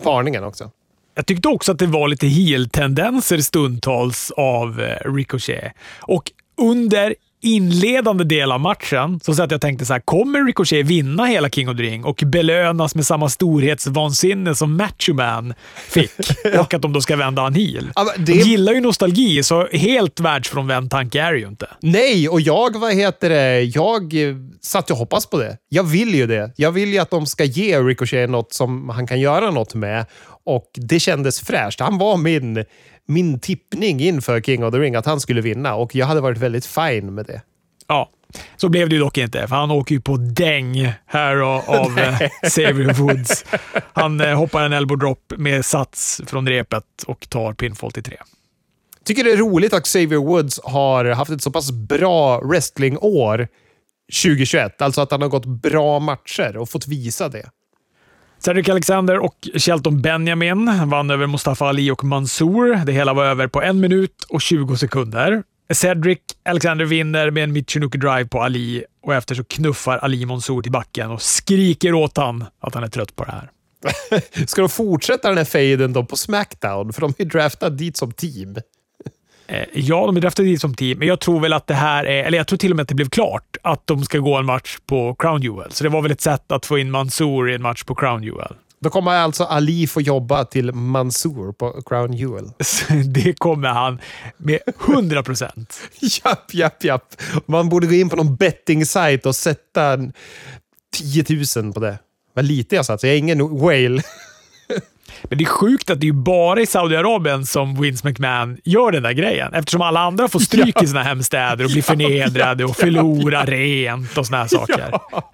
[0.04, 0.70] parningen också.
[1.14, 5.72] Jag tyckte också att det var lite heel-tendenser stundtals av uh, Ricochet.
[6.00, 6.22] Och
[6.60, 11.50] under inledande del av matchen så att jag tänkte så här, kommer Ricochet vinna hela
[11.50, 15.54] King of the Ring och belönas med samma storhetsvansinne som Macho Man
[15.88, 16.10] fick?
[16.60, 17.90] och att de då ska vända han heel.
[17.94, 18.32] Ja, det...
[18.32, 21.66] De gillar ju nostalgi, så helt världsfrånvänd tanke är det ju inte.
[21.80, 24.14] Nej, och jag, vad heter det, jag
[24.60, 25.56] satt och hoppas på det.
[25.68, 26.52] Jag vill ju det.
[26.56, 30.06] Jag vill ju att de ska ge Ricochet något som han kan göra något med.
[30.44, 31.80] Och det kändes fräscht.
[31.80, 32.64] Han var min
[33.08, 36.38] min tippning inför King of the Ring att han skulle vinna och jag hade varit
[36.38, 37.42] väldigt fin med det.
[37.86, 38.10] Ja,
[38.56, 42.18] så blev det ju dock inte, för han åker ju på däng här av eh,
[42.42, 43.44] Xavier Woods.
[43.92, 48.16] Han eh, hoppar en elbow drop med sats från repet och tar pinfall till tre.
[49.04, 53.48] Tycker det är roligt att Xavier Woods har haft ett så pass bra wrestlingår
[54.22, 54.82] 2021.
[54.82, 57.50] Alltså att han har gått bra matcher och fått visa det.
[58.38, 62.84] Cedric Alexander och Shelton Benjamin vann över Mustafa Ali och Mansour.
[62.86, 65.42] Det hela var över på en minut och 20 sekunder.
[65.72, 70.62] Cedric Alexander vinner med en Michinuki drive på Ali och efter så knuffar Ali Mansour
[70.62, 73.50] till backen och skriker åt han att han är trött på det här.
[74.46, 76.92] Ska de fortsätta den här fejden då på Smackdown?
[76.92, 78.56] För de är draftade dit som team.
[79.48, 82.04] Eh, ja, de är draftade dit som team, men jag tror väl att det här
[82.04, 84.36] är, eller jag tror till och med att det blev klart att de ska gå
[84.36, 85.72] en match på Crown Jewel.
[85.72, 88.22] Så det var väl ett sätt att få in Mansour i en match på Crown
[88.22, 88.54] Jewel.
[88.80, 92.44] Då kommer alltså Ali få jobba till Mansour på Crown Jewel.
[93.14, 94.00] det kommer han
[94.36, 95.80] med 100 procent.
[96.24, 97.14] japp, japp, japp.
[97.46, 99.98] Man borde gå in på någon betting-sajt och sätta
[100.96, 101.24] 10
[101.56, 101.98] 000 på det.
[102.34, 104.02] Vad lite jag satt, så jag är ingen whale.
[105.22, 109.02] Men det är sjukt att det är bara i Saudiarabien som Vince McMahon gör den
[109.02, 109.54] där grejen.
[109.54, 110.82] Eftersom alla andra får stryk ja.
[110.82, 114.88] i sina hemstäder och blir förnedrade och förlorar rent och såna här saker.
[114.90, 115.32] Ja.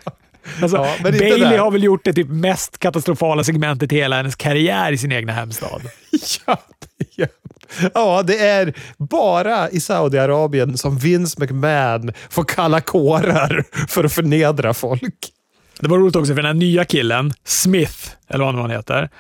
[0.62, 4.92] Alltså, ja, Bailey har väl gjort det typ mest katastrofala segmentet i hela hennes karriär
[4.92, 5.82] i sin egna hemstad.
[6.46, 6.58] ja,
[7.16, 7.26] ja.
[7.94, 14.74] ja, det är bara i Saudiarabien som Vince McMahon får kalla kårar för att förnedra
[14.74, 15.30] folk.
[15.80, 19.10] Det var roligt också för den här nya killen, Smith, eller vad han heter,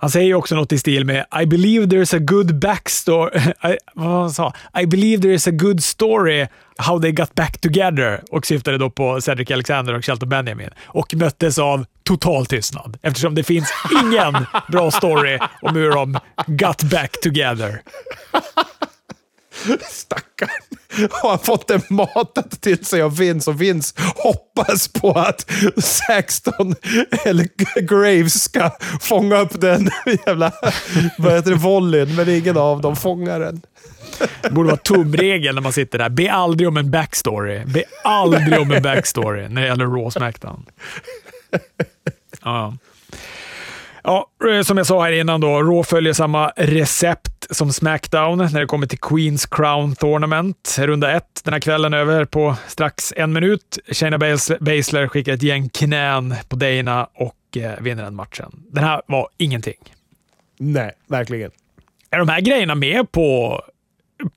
[0.00, 3.40] han säger också något i stil med I believe there's a good backstory.
[3.72, 4.52] I, vad han sa?
[4.82, 6.46] I believe there is a good story
[6.76, 11.14] how they got back together och syftade då på Cedric Alexander och Shelton Benjamin och
[11.14, 13.72] möttes av total tystnad eftersom det finns
[14.02, 17.82] ingen bra story om hur de got back together.
[19.90, 20.48] Stackarn.
[21.10, 26.74] Har han fått det matat till sig av Vince och Vince hoppas på att Saxton
[27.24, 27.48] eller
[27.80, 29.90] Graves ska fånga upp den
[30.26, 30.52] jävla
[31.18, 33.62] vad heter det, volleyn, men ingen av dem fångar den.
[34.42, 36.08] Det borde vara tumregeln när man sitter där.
[36.08, 37.64] Be aldrig om en backstory.
[37.64, 40.66] Be aldrig om en backstory när det gäller Raw Smackdown.
[42.42, 42.76] Ja.
[44.08, 48.60] Ja, eh, som jag sa här innan då, Raw följer samma recept som Smackdown när
[48.60, 50.76] det kommer till Queens Crown Tournament.
[50.78, 53.78] Runda ett den här kvällen över på strax en minut.
[53.92, 54.18] Shayna
[54.60, 58.52] Baszler skickar ett gäng knän på Dana och eh, vinner den matchen.
[58.70, 59.94] Den här var ingenting.
[60.58, 61.50] Nej, verkligen.
[62.10, 63.60] Är de här grejerna med på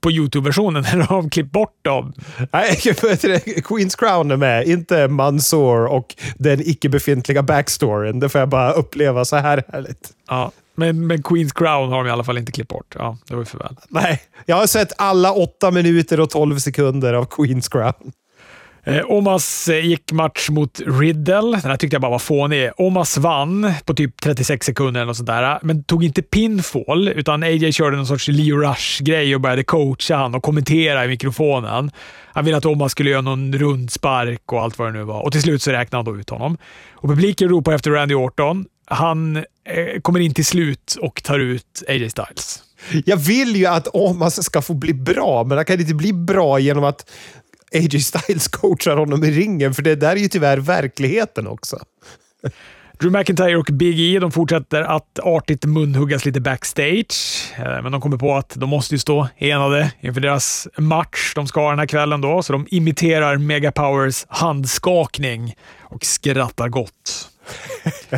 [0.01, 2.13] på YouTube-versionen eller har de klippt bort dem?
[2.51, 2.75] Nej,
[3.63, 8.19] Queens Crown är med, inte Mansour och den icke befintliga backstoryn.
[8.19, 10.09] Det får jag bara uppleva så här härligt.
[10.27, 12.95] Ja, men, men Queens Crown har de i alla fall inte klippt bort.
[12.97, 13.75] Ja, det var ju för väl.
[13.89, 18.11] Nej, jag har sett alla åtta minuter och tolv sekunder av Queens Crown.
[18.83, 21.41] Eh, Omas eh, gick match mot Riddle.
[21.41, 22.71] Den här tyckte jag bara var fånig.
[22.77, 27.71] Omas vann på typ 36 sekunder eller sånt där, men tog inte pinfall, utan AJ
[27.71, 31.91] körde någon sorts Leo Rush-grej och började coacha han och kommentera i mikrofonen.
[32.33, 35.21] Han ville att Omas skulle göra någon rundspark och allt vad det nu var.
[35.21, 36.57] Och till slut så räknade han då ut honom.
[36.93, 38.65] Och publiken ropar efter Randy Orton.
[38.85, 39.43] Han eh,
[40.01, 42.63] kommer in till slut och tar ut AJ Styles.
[43.05, 46.59] Jag vill ju att Omas ska få bli bra, men han kan inte bli bra
[46.59, 47.11] genom att
[47.75, 51.79] AJ Styles coachar honom i ringen, för det där är ju tyvärr verkligheten också.
[52.99, 58.01] Drew McIntyre och Big E de fortsätter att artigt munhuggas lite backstage, eh, men de
[58.01, 61.79] kommer på att de måste ju stå enade inför deras match de ska ha den
[61.79, 62.21] här kvällen.
[62.21, 67.29] Då, så de imiterar Mega Powers handskakning och skrattar gott.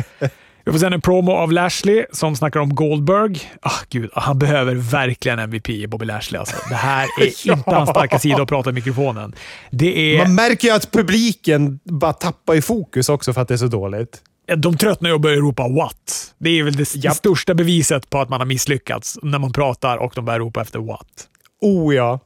[0.66, 3.40] Vi får sen en promo av Lashley som snackar om Goldberg.
[3.62, 6.38] Ah, gud, han behöver verkligen MVP, Bobby Lashley.
[6.38, 6.56] Alltså.
[6.68, 7.54] Det här är ja.
[7.54, 9.34] inte hans starka sida att prata i mikrofonen.
[9.70, 10.18] Det är...
[10.18, 13.66] Man märker ju att publiken bara tappar i fokus också för att det är så
[13.66, 14.22] dåligt.
[14.56, 16.34] De tröttnar ju och börjar ropa “what”.
[16.38, 19.96] Det är väl det, det största beviset på att man har misslyckats, när man pratar
[19.96, 21.06] och de börjar ropa efter “what”.
[21.60, 22.20] Oh ja.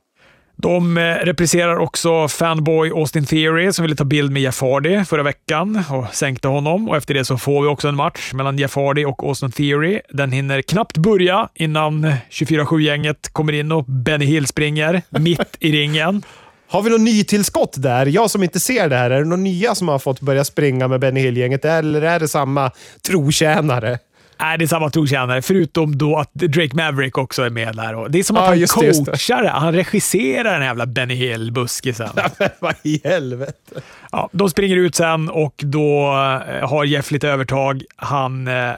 [0.62, 5.22] De eh, repriserar också fanboy Austin Theory som ville ta bild med Jeff Hardy förra
[5.22, 6.88] veckan och sänkte honom.
[6.88, 10.00] Och Efter det så får vi också en match mellan Jeff Hardy och Austin Theory.
[10.10, 16.22] Den hinner knappt börja innan 24-7-gänget kommer in och Benny Hill springer mitt i ringen.
[16.70, 18.06] Har vi något nytillskott där?
[18.06, 20.88] Jag som inte ser det här, är det några nya som har fått börja springa
[20.88, 22.70] med Benny Hill-gänget eller är det samma
[23.06, 23.98] trotjänare?
[24.40, 28.08] Nej, det är samma trotjänare, förutom då att Drake Maverick också är med där.
[28.08, 32.10] Det är som att ja, han coachar det, Han regisserar den jävla Benny Hill-buskisen.
[32.58, 33.80] Vad i helvete?
[34.12, 36.06] Ja, de springer ut sen och då
[36.48, 37.82] eh, har Jeff lite övertag.
[37.96, 38.72] Han eh,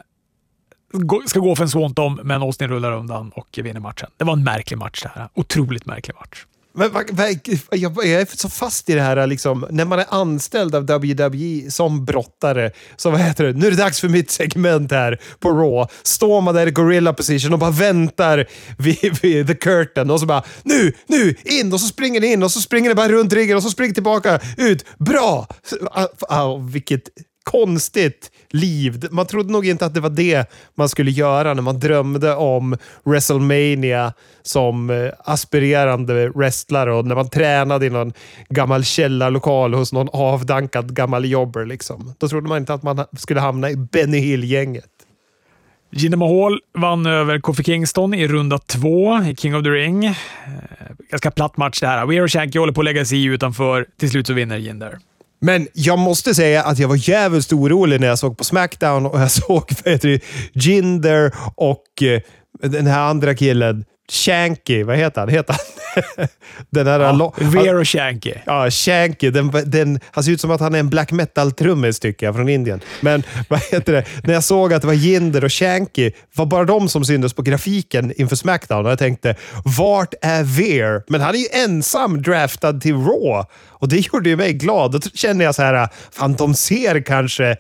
[1.26, 4.10] ska gå för en swantom, men Austin rullar undan och vinner matchen.
[4.16, 5.28] Det var en märklig match det här.
[5.34, 6.46] Otroligt märklig match.
[6.72, 6.90] Men,
[7.70, 12.04] jag, är så fast i det här, liksom, när man är anställd av WWE som
[12.04, 12.70] brottare.
[12.96, 13.52] Så vad heter det?
[13.52, 15.92] Nu är det dags för mitt segment här på Raw.
[16.02, 18.46] Står man där i gorilla position och bara väntar
[18.78, 22.42] vid, vid the curtain och så bara nu, nu, in och så springer ni in
[22.42, 24.84] och så springer ni bara runt ringen och så springer tillbaka ut.
[24.98, 25.46] Bra!
[25.90, 27.02] Ah, ah, vilket
[27.44, 29.08] konstigt liv.
[29.10, 32.76] Man trodde nog inte att det var det man skulle göra när man drömde om
[33.04, 38.12] WrestleMania som eh, aspirerande wrestlare och när man tränade i någon
[38.48, 41.66] gammal källarlokal hos någon avdankad gammal jobber.
[41.66, 42.14] Liksom.
[42.18, 44.90] Då trodde man inte att man skulle hamna i Benny Hill-gänget.
[45.92, 50.04] Jinder Mahal vann över Kofi Kingston i runda två i King of the Ring.
[50.04, 50.14] Eh,
[51.10, 52.06] ganska platt match det här.
[52.06, 53.86] Weir och Shanky håller på att lägga sig i utanför.
[53.98, 54.98] Till slut så vinner Jinder.
[55.40, 59.20] Men jag måste säga att jag var jävligt orolig när jag såg på Smackdown och
[59.20, 59.72] jag såg
[60.52, 62.20] Jinder och eh,
[62.62, 64.82] den här andra killen, Shanky.
[64.82, 65.28] Vad heter han?
[65.28, 65.80] Heter han?
[66.70, 68.34] den här ja, Vero Shanky.
[68.44, 69.30] Ja, Shanky.
[69.30, 72.48] Den, den, han ser ut som att han är en black metal-trummis, tycker jag, från
[72.48, 72.80] Indien.
[73.00, 74.04] Men vad heter det?
[74.24, 77.42] När jag såg att det var Jinder och Shanky, var bara de som syntes på
[77.42, 78.86] grafiken inför Smackdown.
[78.86, 79.34] Och jag tänkte,
[79.78, 81.02] vart är Veer?
[81.08, 83.44] Men han är ju ensam draftad till Raw.
[83.68, 84.92] Och det gjorde ju mig glad.
[84.92, 87.56] Då känner jag så här, fan de ser kanske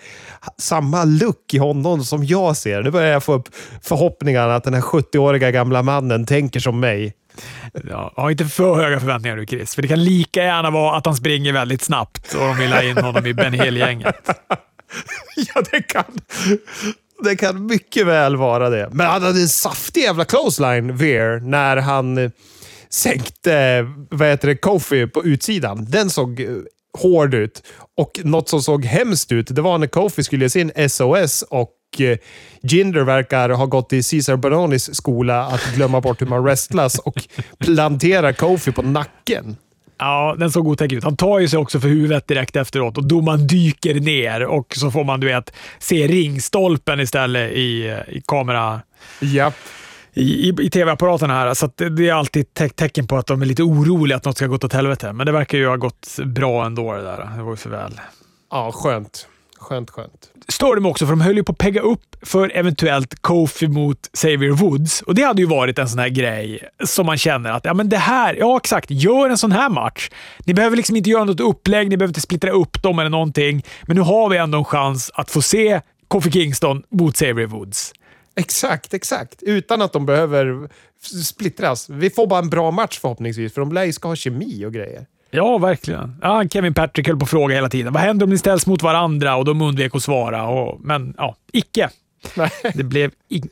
[0.58, 2.82] samma look i honom som jag ser.
[2.82, 3.48] Nu börjar jag få upp
[3.82, 7.14] förhoppningarna att den här 70-åriga gamla mannen tänker som mig.
[7.88, 11.06] Ja, ha inte för höga förväntningar du Chris, för det kan lika gärna vara att
[11.06, 14.28] han springer väldigt snabbt och de vill ha in honom i Ben Hill-gänget.
[15.54, 16.04] ja, det kan,
[17.24, 18.88] det kan mycket väl vara det.
[18.92, 22.32] Men han hade en saftig jävla clothesline, Veer, när han
[22.90, 25.84] sänkte vad heter det, Kofi på utsidan.
[25.88, 26.46] Den såg
[26.98, 27.62] hård ut.
[27.96, 31.70] Och något som såg hemskt ut, det var när Kofi skulle ge sin SOS och
[31.98, 32.18] eh,
[32.62, 37.22] Jinder verkar ha gått i Cesar Bononis skola att glömma bort hur man wrestlas och
[37.58, 39.56] plantera Kofi på nacken.
[39.98, 41.04] Ja, den såg otäck ut.
[41.04, 44.90] Han tar ju sig också för huvudet direkt efteråt och domaren dyker ner och så
[44.90, 48.80] får man du vet, se ringstolpen istället i, i kamera.
[49.20, 49.54] Japp
[50.14, 51.54] i, i, i tv-apparaterna här.
[51.54, 54.46] Så det är alltid te tecken på att de är lite oroliga att något ska
[54.46, 55.12] gå åt helvete.
[55.12, 57.30] Men det verkar ju ha gått bra ändå det där.
[57.36, 58.00] Det var ju för väl.
[58.50, 59.26] Ja, skönt.
[59.60, 60.30] Skönt, skönt.
[60.48, 64.10] Stör de också, för de höll ju på att pegga upp för eventuellt Kofi mot
[64.12, 65.02] Xavier Woods.
[65.02, 67.88] Och det hade ju varit en sån här grej som man känner att, ja men
[67.88, 70.10] det här, ja exakt, gör en sån här match.
[70.44, 73.64] Ni behöver liksom inte göra något upplägg, ni behöver inte splittra upp dem eller någonting.
[73.82, 77.92] Men nu har vi ändå en chans att få se Kofi Kingston mot Xavier Woods.
[78.36, 79.42] Exakt, exakt.
[79.42, 80.68] Utan att de behöver
[81.24, 81.88] splittras.
[81.90, 84.72] Vi får bara en bra match förhoppningsvis, för de lär ju ska ha kemi och
[84.72, 85.06] grejer.
[85.30, 86.16] Ja, verkligen.
[86.22, 87.92] Ja, Kevin Patrick höll på att fråga hela tiden.
[87.92, 89.36] Vad händer om ni ställs mot varandra?
[89.36, 90.48] Och de undvek att svara.
[90.48, 91.90] Och, men ja, icke.
[92.36, 92.50] Nej.
[92.74, 93.10] Det blev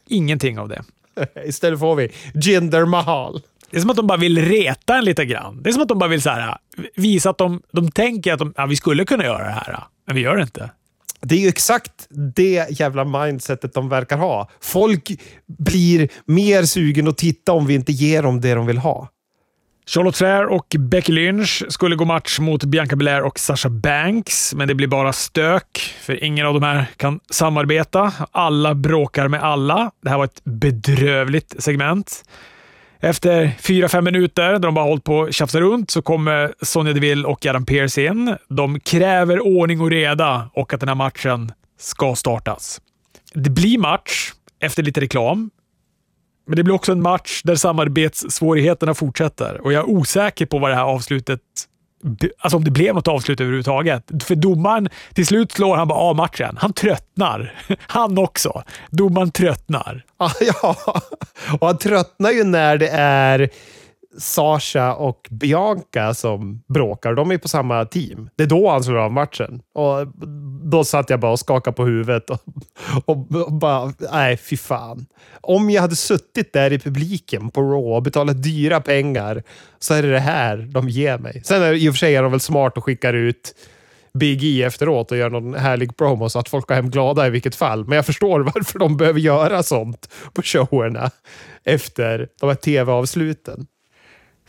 [0.08, 0.82] ingenting av det.
[1.44, 3.42] Istället får vi Jinder Mahal.
[3.70, 5.62] Det är som att de bara vill reta en lite grann.
[5.62, 6.58] Det är som att de bara vill så här,
[6.96, 10.16] visa att de, de tänker att de, ja, vi skulle kunna göra det här, men
[10.16, 10.70] vi gör det inte.
[11.20, 12.06] Det är ju exakt
[12.36, 14.50] det jävla mindsetet de verkar ha.
[14.60, 15.10] Folk
[15.46, 19.08] blir mer sugen att titta om vi inte ger dem det de vill ha.
[19.88, 24.68] Charlotte Flair och Becky Lynch skulle gå match mot Bianca Belair och Sasha Banks, men
[24.68, 28.12] det blir bara stök, för ingen av de här kan samarbeta.
[28.32, 29.90] Alla bråkar med alla.
[30.02, 32.24] Det här var ett bedrövligt segment.
[33.00, 36.92] Efter fyra fem minuter, där de bara hållit på och tjafsat runt, så kommer Sonja
[36.92, 38.36] Deville och Adam Pearce in.
[38.48, 42.80] De kräver ordning och reda och att den här matchen ska startas.
[43.34, 45.50] Det blir match efter lite reklam,
[46.48, 50.70] men det blir också en match där samarbetssvårigheterna fortsätter och jag är osäker på vad
[50.70, 51.40] det här avslutet
[52.38, 54.10] Alltså om det blev något avslut överhuvudtaget.
[54.24, 56.56] För domaren, till slut slår han bara av matchen.
[56.60, 57.54] Han tröttnar.
[57.80, 58.62] Han också.
[58.90, 60.04] Domaren tröttnar.
[60.40, 60.76] Ja,
[61.60, 63.50] och han tröttnar ju när det är
[64.18, 67.14] Sasha och Bianca som bråkar.
[67.14, 68.30] De är på samma team.
[68.36, 69.62] Det är då han slår av matchen.
[69.74, 70.06] Och
[70.70, 72.40] då satt jag bara och skakade på huvudet och,
[73.04, 75.06] och, och bara, nej fy fan.
[75.40, 79.42] Om jag hade suttit där i publiken på Raw och betalat dyra pengar
[79.78, 81.42] så är det det här de ger mig.
[81.44, 83.54] Sen är i och för sig är de väl smart och skickar ut
[84.14, 87.30] Big E efteråt och gör någon härlig promo så att folk går hem glada i
[87.30, 87.84] vilket fall.
[87.84, 91.10] Men jag förstår varför de behöver göra sånt på showerna
[91.64, 93.66] efter de här tv-avsluten.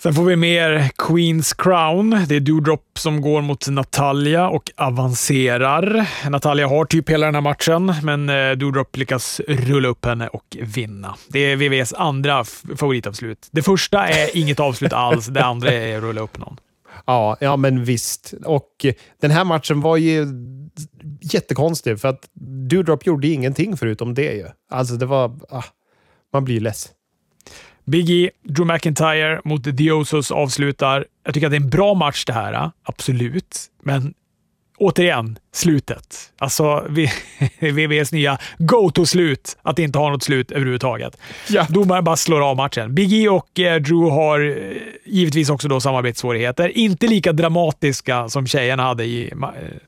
[0.01, 2.25] Sen får vi mer Queens Crown.
[2.27, 6.09] Det är Doudrop som går mot Natalia och avancerar.
[6.29, 10.57] Natalia har typ hela den här matchen, men eh, Doudrop lyckas rulla upp henne och
[10.61, 11.15] vinna.
[11.27, 12.43] Det är VVs andra
[12.77, 13.47] favoritavslut.
[13.51, 16.57] Det första är inget avslut alls, det andra är att rulla upp någon.
[17.05, 18.33] Ja, ja, men visst.
[18.45, 20.27] Och eh, den här matchen var ju
[21.21, 22.29] jättekonstig, för att
[22.69, 24.45] Doudrop gjorde ingenting förutom det ju.
[24.71, 25.39] Alltså, det var...
[25.49, 25.63] Ah,
[26.33, 26.89] man blir less.
[27.89, 31.05] Big E, Drew McIntyre mot The Osos avslutar.
[31.23, 33.65] Jag tycker att det är en bra match det här, absolut.
[33.83, 34.13] Men
[34.79, 36.31] återigen, slutet.
[36.37, 36.85] Alltså
[37.59, 39.57] VVs nya go-to-slut.
[39.61, 41.17] Att inte ha något slut överhuvudtaget.
[41.49, 41.65] Ja.
[41.69, 42.95] Domaren bara slår av matchen.
[42.95, 46.77] Big E och eh, Drew har eh, givetvis också då samarbetssvårigheter.
[46.77, 49.47] Inte lika dramatiska som tjejerna hade i eh,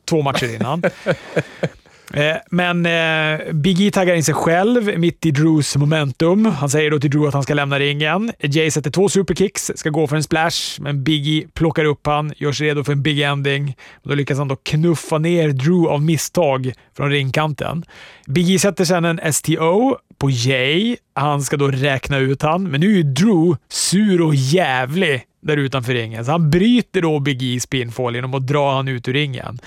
[0.10, 0.84] två matcher innan.
[2.14, 6.46] Eh, men eh, Big E taggar in sig själv mitt i Drews momentum.
[6.46, 8.32] Han säger då till Drew att han ska lämna ringen.
[8.40, 12.34] Jay sätter två superkicks, ska gå för en splash, men Big E plockar upp han,
[12.38, 13.76] gör sig redo för en big ending.
[14.04, 17.86] Då lyckas han då knuffa ner Drew av misstag från ringkanten.
[18.28, 20.98] Big E sätter sedan en STO på Jay.
[21.14, 25.94] Han ska då räkna ut han, men nu är Drew sur och jävlig där utanför
[25.94, 29.60] ringen, så han bryter då Big E's pinfall genom att dra han ut ur ringen.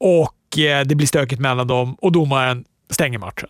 [0.00, 3.48] Och det blir stökigt mellan dem och domaren stänger matchen.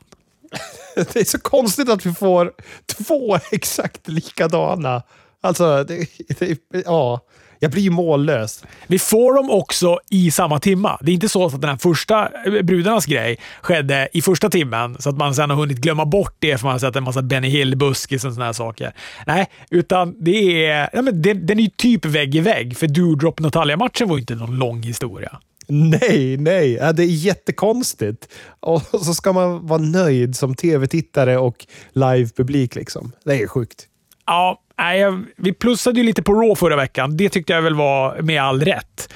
[0.95, 2.53] Det är så konstigt att vi får
[2.87, 5.03] två exakt likadana.
[5.41, 6.07] Alltså, det,
[6.39, 7.21] det, ja.
[7.63, 8.65] Jag blir ju mållös.
[8.87, 10.99] Vi får dem också i samma timma.
[11.03, 14.97] Det är inte så att den här första eh, brudarnas grej skedde i första timmen,
[14.99, 17.23] så att man sen har hunnit glömma bort det för man har sett en massa
[17.23, 18.93] Benny Hill-buskis och såna här saker.
[19.27, 22.87] Nej, utan det är, ja, men det, den är ju typ vägg i vägg, för
[22.87, 25.39] Doodrop Natalia-matchen var ju inte någon lång historia.
[25.71, 26.73] Nej, nej.
[26.73, 28.29] Ja, det är jättekonstigt.
[28.61, 32.75] Och så ska man vara nöjd som tv-tittare och live-publik.
[32.75, 33.13] Liksom.
[33.25, 33.87] Det är sjukt.
[34.27, 35.05] Ja, nej,
[35.37, 37.17] vi plussade ju lite på Raw förra veckan.
[37.17, 39.13] Det tyckte jag väl var med all rätt.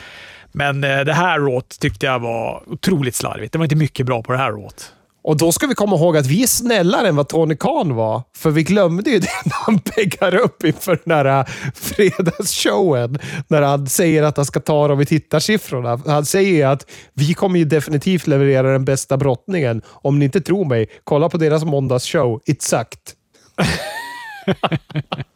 [0.52, 3.52] Men eh, det här råt tyckte jag var otroligt slarvigt.
[3.52, 4.92] Det var inte mycket bra på det här råt.
[5.24, 8.22] Och då ska vi komma ihåg att vi är snällare än vad Tony Khan var.
[8.36, 13.18] För vi glömde ju det när han peggar upp inför den här äh, fredagsshowen.
[13.48, 16.00] När han säger att han ska ta dem i tittarsiffrorna.
[16.06, 19.82] Han säger att vi kommer ju definitivt leverera den bästa brottningen.
[19.86, 22.40] Om ni inte tror mig, kolla på deras måndagsshow.
[22.46, 23.14] It's sucked.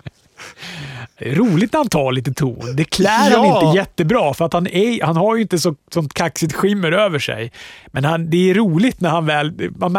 [1.20, 2.76] Roligt när han tar lite ton.
[2.76, 3.38] Det klär ja.
[3.38, 6.92] han inte jättebra, för att han, är, han har ju inte så, sånt kaxigt skimmer
[6.92, 7.52] över sig.
[7.86, 9.70] Men han, det är roligt när han väl...
[9.76, 9.96] Man,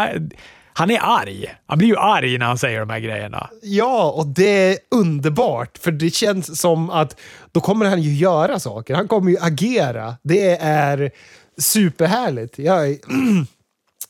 [0.73, 1.45] han är arg.
[1.67, 3.49] Han blir ju arg när han säger de här grejerna.
[3.61, 5.77] Ja, och det är underbart.
[5.77, 7.19] För det känns som att
[7.51, 8.95] då kommer han ju göra saker.
[8.95, 10.15] Han kommer ju agera.
[10.23, 11.11] Det är
[11.57, 12.59] superhärligt.
[12.59, 12.87] Jag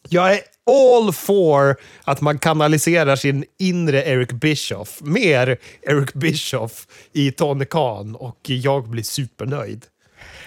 [0.09, 0.39] jag är
[0.69, 5.01] all for att man kanaliserar sin inre Eric Bischoff.
[5.01, 9.85] Mer Eric Bischoff i Tony Khan och jag blir supernöjd.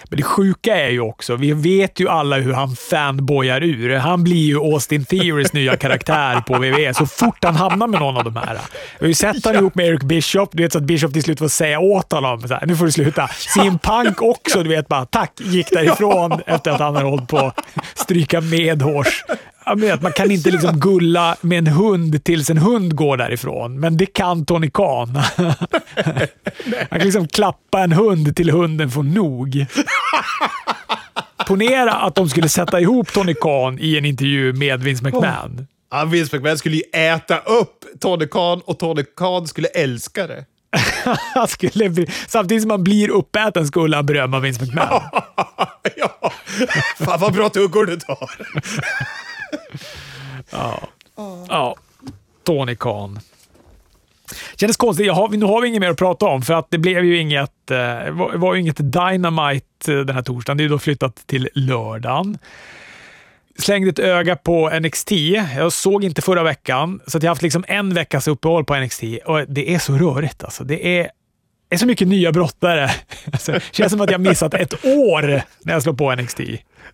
[0.09, 3.95] Men det sjuka är ju också, vi vet ju alla hur han fanboyar ur.
[3.95, 8.17] Han blir ju Austin Theorys nya karaktär på WWE så fort han hamnar med någon
[8.17, 8.53] av de här.
[8.99, 9.59] Vi har ju sett honom ja.
[9.59, 12.41] ihop med Eric Bishop, du vet så att Bishop till slut får säga åt honom
[12.41, 13.27] så här, nu får du sluta.
[13.27, 16.55] Sin Punk också, du vet bara tack, gick därifrån ja.
[16.55, 17.59] efter att han har hållit på att
[17.95, 19.23] stryka medhårs
[19.65, 23.97] att man kan inte liksom gulla med en hund tills en hund går därifrån, men
[23.97, 25.13] det kan Tony Khan.
[26.65, 29.65] Man kan liksom klappa en hund till hunden får nog.
[31.47, 35.67] Ponera att de skulle sätta ihop Tony Khan i en intervju med Vince McMahon.
[35.91, 40.45] Ja, Vince McMahon skulle ju äta upp Tony Khan och Tony Khan skulle älska det.
[41.33, 45.01] han skulle bli, samtidigt som han blir uppäten skulle han berömma Vince McMahon.
[45.95, 46.31] ja,
[46.97, 48.31] fan vad bra tuggor du tar.
[50.49, 50.79] Ja.
[51.49, 51.75] ja,
[52.43, 53.19] Tony Khan.
[54.55, 55.11] Kändes konstigt.
[55.11, 57.71] Har, nu har vi inget mer att prata om, för att det blev ju inget,
[57.71, 57.77] eh,
[58.11, 60.57] var, var inget Dynamite eh, den här torsdagen.
[60.57, 62.37] Det är ju då flyttat till lördagen.
[63.59, 65.11] Slängde ett öga på NXT.
[65.55, 69.03] Jag såg inte förra veckan, så jag har haft liksom en veckas uppehåll på NXT
[69.25, 70.43] och det är så rörigt.
[70.43, 70.63] Alltså.
[70.63, 71.09] Det är
[71.73, 72.91] är så mycket nya brottare.
[73.31, 76.39] Alltså, det känns som att jag missat ett år när jag slår på NXT.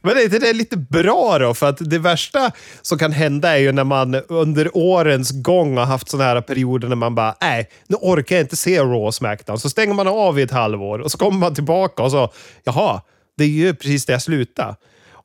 [0.01, 1.53] Men är inte det lite bra då?
[1.53, 2.51] För att det värsta
[2.81, 6.87] som kan hända är ju när man under årens gång har haft sådana här perioder
[6.87, 9.59] när man bara, nej, nu orkar jag inte se Raw och Smackdown.
[9.59, 13.01] Så stänger man av i ett halvår och så kommer man tillbaka och så, jaha,
[13.37, 14.75] det är ju precis där jag slutade.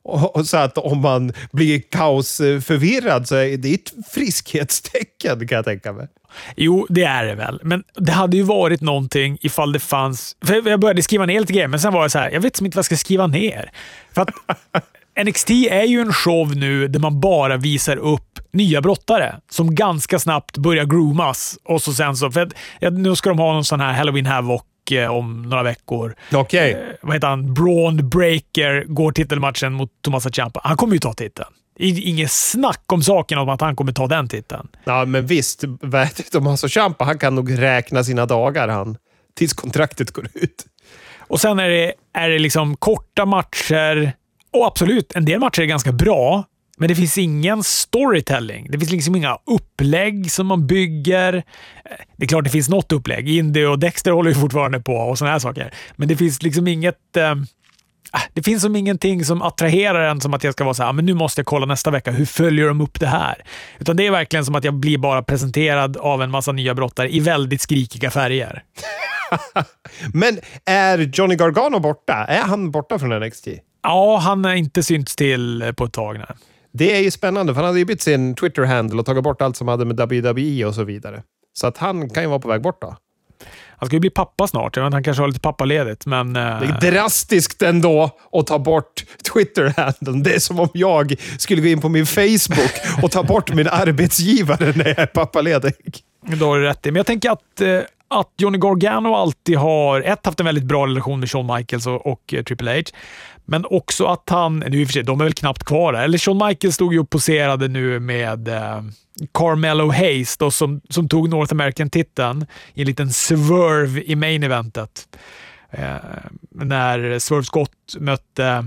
[0.07, 5.93] Och, så att om man blir kaosförvirrad så är det ett friskhetstecken kan jag tänka
[5.93, 6.07] mig.
[6.55, 7.59] Jo, det är det väl.
[7.63, 10.35] Men det hade ju varit någonting ifall det fanns...
[10.45, 12.61] För jag började skriva ner lite grejer, men sen var jag så här, jag vet
[12.61, 13.71] inte vad jag ska skriva ner.
[14.13, 14.29] För att
[15.25, 20.19] NXT är ju en show nu där man bara visar upp nya brottare som ganska
[20.19, 21.57] snabbt börjar groomas.
[21.63, 22.53] Och så sen så, för att,
[22.93, 26.15] nu ska de ha någon sån här Halloween Havoc om några veckor.
[26.33, 26.71] Okay.
[26.71, 27.53] Eh, vad heter han?
[27.53, 30.61] Braun Breaker går titelmatchen mot Tommaso Ciampa.
[30.63, 31.49] Han kommer ju ta titeln.
[31.79, 34.67] Inget snack om saken om att han kommer ta den titeln.
[34.83, 35.63] Ja, men visst.
[36.31, 38.97] Tommaso Ciampa, han kan nog räkna sina dagar han.
[39.33, 40.65] Tills kontraktet går ut.
[41.27, 44.13] Och sen är det, är det liksom korta matcher.
[44.53, 46.45] Och absolut, en del matcher är ganska bra.
[46.77, 48.67] Men det finns ingen storytelling.
[48.71, 51.43] Det finns liksom inga upplägg som man bygger.
[52.17, 53.29] Det är klart det finns något upplägg.
[53.29, 55.73] Indy och Dexter håller ju fortfarande på och sådana här saker.
[55.95, 57.17] Men det finns liksom inget...
[57.17, 57.35] Eh,
[58.33, 61.05] det finns som ingenting som attraherar en som att jag ska vara så här, men
[61.05, 62.11] nu måste jag kolla nästa vecka.
[62.11, 63.43] Hur följer de upp det här?
[63.79, 67.15] Utan det är verkligen som att jag blir bara presenterad av en massa nya brottare
[67.15, 68.63] i väldigt skrikiga färger.
[70.13, 72.13] men är Johnny Gargano borta?
[72.13, 73.47] Är han borta från NXT?
[73.83, 76.17] Ja, han har inte synts till på ett tag.
[76.17, 76.25] Nu.
[76.77, 79.57] Det är ju spännande, för han hade ju bytt sin Twitter-handle och tagit bort allt
[79.57, 81.23] som hade med WWE och så vidare.
[81.53, 82.95] Så att han kan ju vara på väg bort då.
[83.77, 84.75] Han ska ju bli pappa snart.
[84.75, 86.35] Jag vet, han kanske har lite pappaledigt, men...
[86.35, 89.03] eh, Det är drastiskt ändå att ta bort
[89.33, 90.23] Twitter-handeln.
[90.23, 92.71] Det är som om jag skulle gå in på min Facebook
[93.03, 95.73] och ta bort min arbetsgivare när jag är pappaledig.
[96.39, 96.91] Då har du rätt i.
[96.91, 100.87] Men jag tänker att, eh, att Johnny Gargano alltid har ett, haft en väldigt bra
[100.87, 102.81] relation med Shawn Michaels och, och eh, Triple H.
[103.45, 106.03] Men också att han, nu i och för sig, de är väl knappt kvar där.
[106.03, 108.81] Eller Shawn Michaels stod ju och poserade nu med eh,
[109.33, 115.17] Carmelo Hayes då, som, som tog North American-titeln i en liten swerve i main eventet.
[115.71, 115.95] Eh,
[116.51, 118.65] när Swerve Scott mötte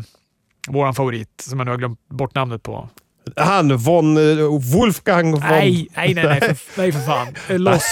[0.68, 2.89] våran favorit, som jag nu har glömt bort namnet på.
[3.36, 5.40] Han, von eh, Wolfgang von...
[5.40, 7.26] Nej, nej, nej, nej, för, nej för fan.
[7.48, 7.82] Los,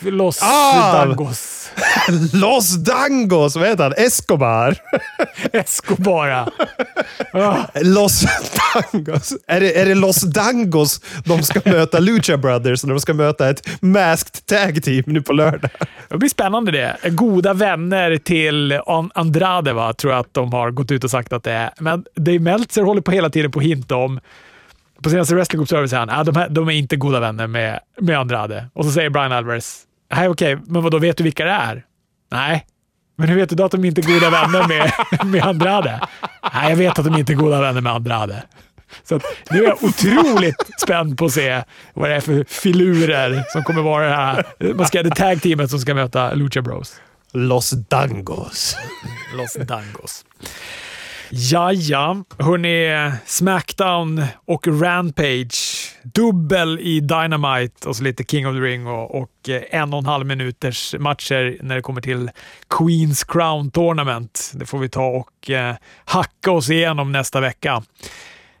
[0.00, 0.92] los Ah!
[1.04, 1.52] Dangos.
[2.32, 3.56] Los Dangos!
[3.56, 3.92] Vad heter han?
[3.96, 4.76] Escobar?
[5.52, 6.50] Escobar.
[7.32, 8.24] Ah, Los
[8.92, 9.32] Dangos.
[9.46, 13.50] Är det, är det Los Dangos de ska möta Lucha Brothers när de ska möta
[13.50, 15.70] ett masked tag team nu på lördag?
[16.08, 16.96] det blir spännande det.
[17.10, 19.92] Goda vänner till An- Andrade, va?
[19.92, 21.70] tror jag att de har gått ut och sagt att det är.
[21.78, 24.20] Men Dave Meltzer håller på hela tiden på att hinta om
[25.02, 27.80] på senaste Wrestling Observer säger han att de, här- de är inte goda vänner med,
[28.00, 28.66] med Andrade.
[28.72, 29.82] Och så säger Brian Alvarez,
[30.14, 31.84] nej okej, men vad då vet du vilka det är?
[32.32, 32.66] Nej.
[33.18, 34.92] Men hur vet du då att de inte är goda vänner med,
[35.26, 36.00] med Andrade?
[36.54, 38.42] Nej, jag vet att de inte är goda vänner med Andrade.
[39.04, 41.62] Så att, nu är jag otroligt spänd på att se
[41.94, 44.44] vad det är för filurer som kommer vara det här.
[44.74, 46.96] Man ska det tag-teamet som ska möta Lucha Bros.
[47.32, 48.76] Los Dangos.
[49.36, 50.24] Los Dangos.
[51.30, 52.24] Ja, ja.
[52.38, 55.92] Hörni, Smackdown och Rampage.
[56.02, 59.98] Dubbel i Dynamite och så lite King of the Ring och, och eh, en och
[59.98, 62.30] en halv minuters matcher när det kommer till
[62.78, 64.52] Queens Crown Tournament.
[64.54, 67.82] Det får vi ta och eh, hacka oss igenom nästa vecka.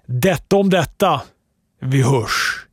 [0.06, 1.20] Detta om detta.
[1.80, 2.65] Vi hörs!